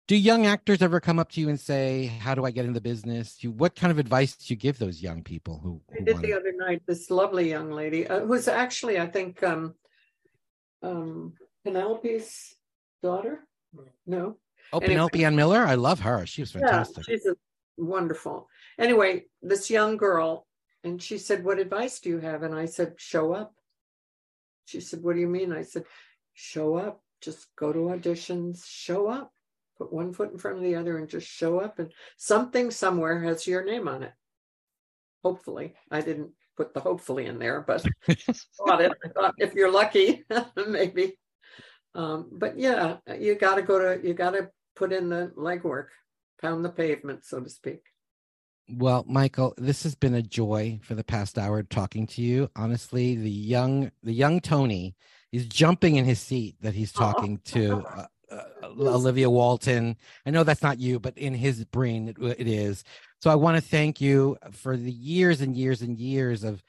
Do 0.08 0.16
young 0.16 0.46
actors 0.46 0.82
ever 0.82 1.00
come 1.00 1.18
up 1.18 1.30
to 1.32 1.40
you 1.40 1.48
and 1.48 1.60
say, 1.60 2.06
"How 2.06 2.34
do 2.34 2.44
I 2.44 2.50
get 2.50 2.64
in 2.64 2.72
the 2.72 2.80
business?" 2.80 3.44
You, 3.44 3.52
what 3.52 3.76
kind 3.76 3.90
of 3.90 3.98
advice 3.98 4.34
do 4.36 4.52
you 4.52 4.56
give 4.56 4.78
those 4.78 5.02
young 5.02 5.22
people 5.22 5.60
who? 5.62 5.80
who 5.90 6.00
I 6.00 6.04
did 6.04 6.18
the 6.18 6.32
other 6.32 6.52
night. 6.52 6.82
This 6.86 7.10
lovely 7.10 7.48
young 7.48 7.70
lady, 7.70 8.08
uh, 8.08 8.20
who's 8.20 8.48
actually, 8.48 8.98
I 8.98 9.06
think, 9.06 9.42
um, 9.42 9.74
um, 10.82 11.34
Penelope's 11.62 12.56
daughter. 13.02 13.46
No, 14.06 14.38
Oh, 14.72 14.78
anyway, 14.78 14.94
Penelope 14.94 15.24
Ann 15.24 15.36
Miller. 15.36 15.60
I 15.60 15.74
love 15.74 16.00
her. 16.00 16.26
She 16.26 16.42
was 16.42 16.52
fantastic. 16.52 17.08
Yeah, 17.08 17.14
she's 17.14 17.26
a, 17.26 17.36
wonderful. 17.78 18.48
Anyway, 18.78 19.24
this 19.40 19.70
young 19.70 19.96
girl, 19.96 20.46
and 20.84 21.02
she 21.02 21.18
said, 21.18 21.44
What 21.44 21.58
advice 21.58 22.00
do 22.00 22.10
you 22.10 22.18
have? 22.18 22.42
And 22.42 22.54
I 22.54 22.66
said, 22.66 22.94
Show 22.98 23.32
up. 23.32 23.54
She 24.66 24.80
said, 24.80 25.02
What 25.02 25.14
do 25.14 25.20
you 25.20 25.28
mean? 25.28 25.52
I 25.52 25.62
said, 25.62 25.84
Show 26.34 26.76
up. 26.76 27.02
Just 27.20 27.48
go 27.56 27.72
to 27.72 27.78
auditions, 27.78 28.64
show 28.66 29.08
up. 29.08 29.32
Put 29.78 29.92
one 29.92 30.12
foot 30.12 30.32
in 30.32 30.38
front 30.38 30.58
of 30.58 30.62
the 30.62 30.74
other 30.74 30.98
and 30.98 31.08
just 31.08 31.26
show 31.26 31.60
up. 31.60 31.78
And 31.78 31.92
something 32.16 32.70
somewhere 32.70 33.22
has 33.22 33.46
your 33.46 33.64
name 33.64 33.88
on 33.88 34.02
it. 34.02 34.12
Hopefully. 35.22 35.74
I 35.90 36.00
didn't 36.00 36.32
put 36.56 36.74
the 36.74 36.80
hopefully 36.80 37.26
in 37.26 37.38
there, 37.38 37.60
but 37.60 37.82
thought 38.06 38.80
it. 38.80 38.92
I 39.04 39.08
thought 39.08 39.34
if 39.38 39.54
you're 39.54 39.70
lucky, 39.70 40.24
maybe. 40.68 41.16
Um, 41.94 42.28
but 42.32 42.58
yeah, 42.58 42.96
you 43.18 43.36
got 43.36 43.54
to 43.54 43.62
go 43.62 43.78
to, 43.78 44.06
you 44.06 44.14
got 44.14 44.32
to 44.32 44.50
put 44.76 44.92
in 44.92 45.08
the 45.08 45.32
legwork, 45.36 45.86
pound 46.40 46.64
the 46.64 46.70
pavement, 46.70 47.24
so 47.24 47.40
to 47.40 47.48
speak. 47.48 47.80
Well, 48.70 49.04
Michael, 49.08 49.54
this 49.56 49.82
has 49.84 49.94
been 49.94 50.14
a 50.14 50.22
joy 50.22 50.78
for 50.82 50.94
the 50.94 51.04
past 51.04 51.38
hour 51.38 51.62
talking 51.62 52.06
to 52.08 52.22
you. 52.22 52.50
Honestly, 52.54 53.16
the 53.16 53.30
young 53.30 53.90
the 54.02 54.12
young 54.12 54.40
Tony 54.40 54.94
is 55.32 55.46
jumping 55.46 55.96
in 55.96 56.04
his 56.04 56.20
seat 56.20 56.56
that 56.60 56.74
he's 56.74 56.92
talking 56.92 57.38
to 57.46 57.84
uh, 58.30 58.42
uh, 58.62 58.68
Olivia 58.68 59.30
Walton. 59.30 59.96
I 60.26 60.30
know 60.30 60.44
that's 60.44 60.62
not 60.62 60.78
you, 60.78 60.98
but 60.98 61.16
in 61.16 61.34
his 61.34 61.64
brain 61.64 62.08
it, 62.08 62.16
it 62.38 62.48
is. 62.48 62.84
So 63.20 63.30
I 63.30 63.34
want 63.34 63.56
to 63.56 63.62
thank 63.62 64.00
you 64.00 64.36
for 64.52 64.76
the 64.76 64.92
years 64.92 65.40
and 65.40 65.56
years 65.56 65.82
and 65.82 65.98
years 65.98 66.44
of 66.44 66.62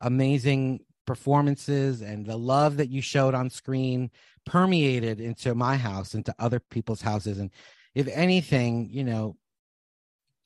amazing 0.00 0.80
performances 1.06 2.02
and 2.02 2.26
the 2.26 2.36
love 2.36 2.76
that 2.76 2.90
you 2.90 3.00
showed 3.00 3.34
on 3.34 3.48
screen 3.48 4.10
permeated 4.44 5.20
into 5.20 5.54
my 5.54 5.76
house, 5.76 6.14
into 6.14 6.34
other 6.38 6.60
people's 6.60 7.00
houses. 7.00 7.38
And 7.38 7.50
if 7.94 8.08
anything, 8.08 8.88
you 8.90 9.04
know, 9.04 9.36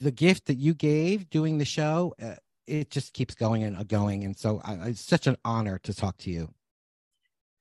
the 0.01 0.11
gift 0.11 0.47
that 0.47 0.57
you 0.57 0.75
gave 0.75 1.29
doing 1.31 1.59
the 1.59 1.65
show, 1.65 2.15
uh, 2.23 2.37
it 2.67 2.91
just 2.91 3.13
keeps 3.13 3.35
going 3.35 3.63
and 3.63 3.87
going. 3.89 4.25
And 4.25 4.37
so 4.37 4.61
I, 4.65 4.75
it's 4.89 5.01
such 5.01 5.27
an 5.27 5.37
honor 5.45 5.79
to 5.81 5.93
talk 5.93 6.17
to 6.19 6.31
you. 6.31 6.55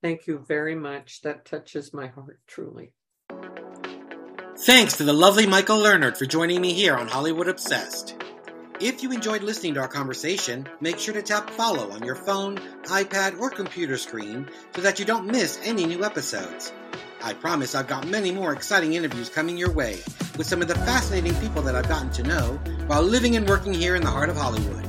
Thank 0.02 0.28
you 0.28 0.46
very 0.48 0.76
much. 0.76 1.22
That 1.22 1.46
touches 1.46 1.94
my 1.94 2.08
heart 2.08 2.40
truly. 2.48 2.94
Thanks 4.64 4.98
to 4.98 5.06
the 5.06 5.14
lovely 5.14 5.48
Michael 5.48 5.80
Learned 5.80 6.18
for 6.18 6.26
joining 6.26 6.60
me 6.60 6.74
here 6.74 6.94
on 6.94 7.08
Hollywood 7.08 7.48
Obsessed. 7.48 8.22
If 8.82 9.02
you 9.02 9.14
enjoyed 9.14 9.42
listening 9.42 9.76
to 9.76 9.80
our 9.80 9.88
conversation, 9.88 10.68
make 10.82 11.00
sure 11.00 11.14
to 11.14 11.22
tap 11.22 11.50
follow 11.52 11.90
on 11.92 12.04
your 12.04 12.16
phone, 12.16 12.58
iPad, 12.84 13.40
or 13.40 13.50
computer 13.50 13.98
screen 13.98 14.50
so 14.76 14.82
that 14.82 15.00
you 15.00 15.06
don't 15.06 15.28
miss 15.28 15.62
any 15.64 15.86
new 15.86 16.04
episodes. 16.04 16.74
I 17.24 17.36
promise 17.36 17.74
I've 17.74 17.88
got 17.88 18.10
many 18.10 18.32
more 18.32 18.52
exciting 18.52 18.96
interviews 18.96 19.30
coming 19.30 19.58
your 19.58 19.72
way 19.72 20.02
with 20.38 20.46
some 20.46 20.62
of 20.62 20.68
the 20.68 20.76
fascinating 20.76 21.36
people 21.36 21.62
that 21.62 21.76
I've 21.76 21.88
gotten 21.88 22.12
to 22.12 22.24
know 22.24 22.60
while 22.88 23.02
living 23.02 23.38
and 23.38 23.48
working 23.48 23.74
here 23.74 23.96
in 23.96 24.04
the 24.04 24.12
heart 24.12 24.28
of 24.28 24.36
Hollywood. 24.36 24.86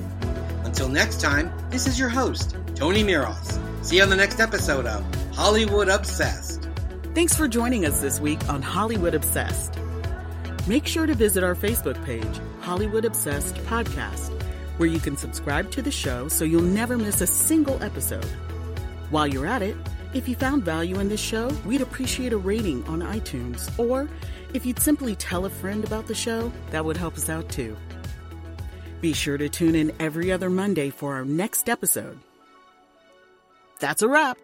Until 0.65 0.89
next 0.89 1.21
time, 1.21 1.53
this 1.71 1.87
is 1.87 1.97
your 1.97 2.09
host, 2.09 2.57
Tony 2.75 3.05
Miros. 3.05 3.61
See 3.85 3.99
you 3.99 4.03
on 4.03 4.11
the 4.11 4.17
next 4.17 4.41
episode 4.41 4.87
of 4.87 5.05
Hollywood 5.33 5.89
Obsessed. 5.89 6.70
Thanks 7.13 7.35
for 7.35 7.49
joining 7.49 7.87
us 7.87 8.01
this 8.01 8.21
week 8.21 8.49
on 8.49 8.63
Hollywood 8.63 9.15
Obsessed. 9.17 9.75
Make 10.69 10.87
sure 10.87 11.07
to 11.07 11.15
visit 11.15 11.43
our 11.43 11.57
Facebook 11.57 12.03
page, 12.05 12.41
Hollywood 12.61 13.05
Obsessed 13.05 13.57
Podcast, 13.65 14.31
where 14.77 14.89
you 14.89 15.01
can 15.01 15.17
subscribe 15.17 15.73
to 15.73 15.83
the 15.83 15.91
show 15.91 16.29
so 16.29 16.45
you'll 16.45 16.63
never 16.63 16.97
miss 16.97 17.21
a 17.21 17.27
single 17.27 17.83
episode. 17.83 18.25
While 19.11 19.27
you're 19.27 19.45
at 19.45 19.61
it, 19.61 19.77
if 20.15 20.29
you 20.29 20.37
found 20.37 20.65
value 20.65 21.01
in 21.01 21.09
this 21.09 21.21
show, 21.21 21.49
we'd 21.67 21.81
appreciate 21.81 22.33
a 22.33 22.39
rating 22.39 22.87
on 22.87 23.01
iTunes. 23.01 23.77
Or 23.77 24.09
if 24.55 24.65
you'd 24.65 24.79
simply 24.79 25.17
tell 25.17 25.47
a 25.47 25.51
friend 25.51 25.83
about 25.83 26.07
the 26.07 26.15
show, 26.15 26.53
that 26.71 26.85
would 26.85 26.97
help 26.97 27.17
us 27.17 27.29
out 27.29 27.49
too. 27.49 27.77
Be 29.01 29.15
sure 29.15 29.37
to 29.37 29.49
tune 29.49 29.75
in 29.75 29.93
every 29.99 30.31
other 30.31 30.49
Monday 30.49 30.91
for 30.91 31.15
our 31.15 31.25
next 31.25 31.69
episode. 31.69 32.21
That's 33.81 34.03
a 34.03 34.09
wrap. 34.09 34.39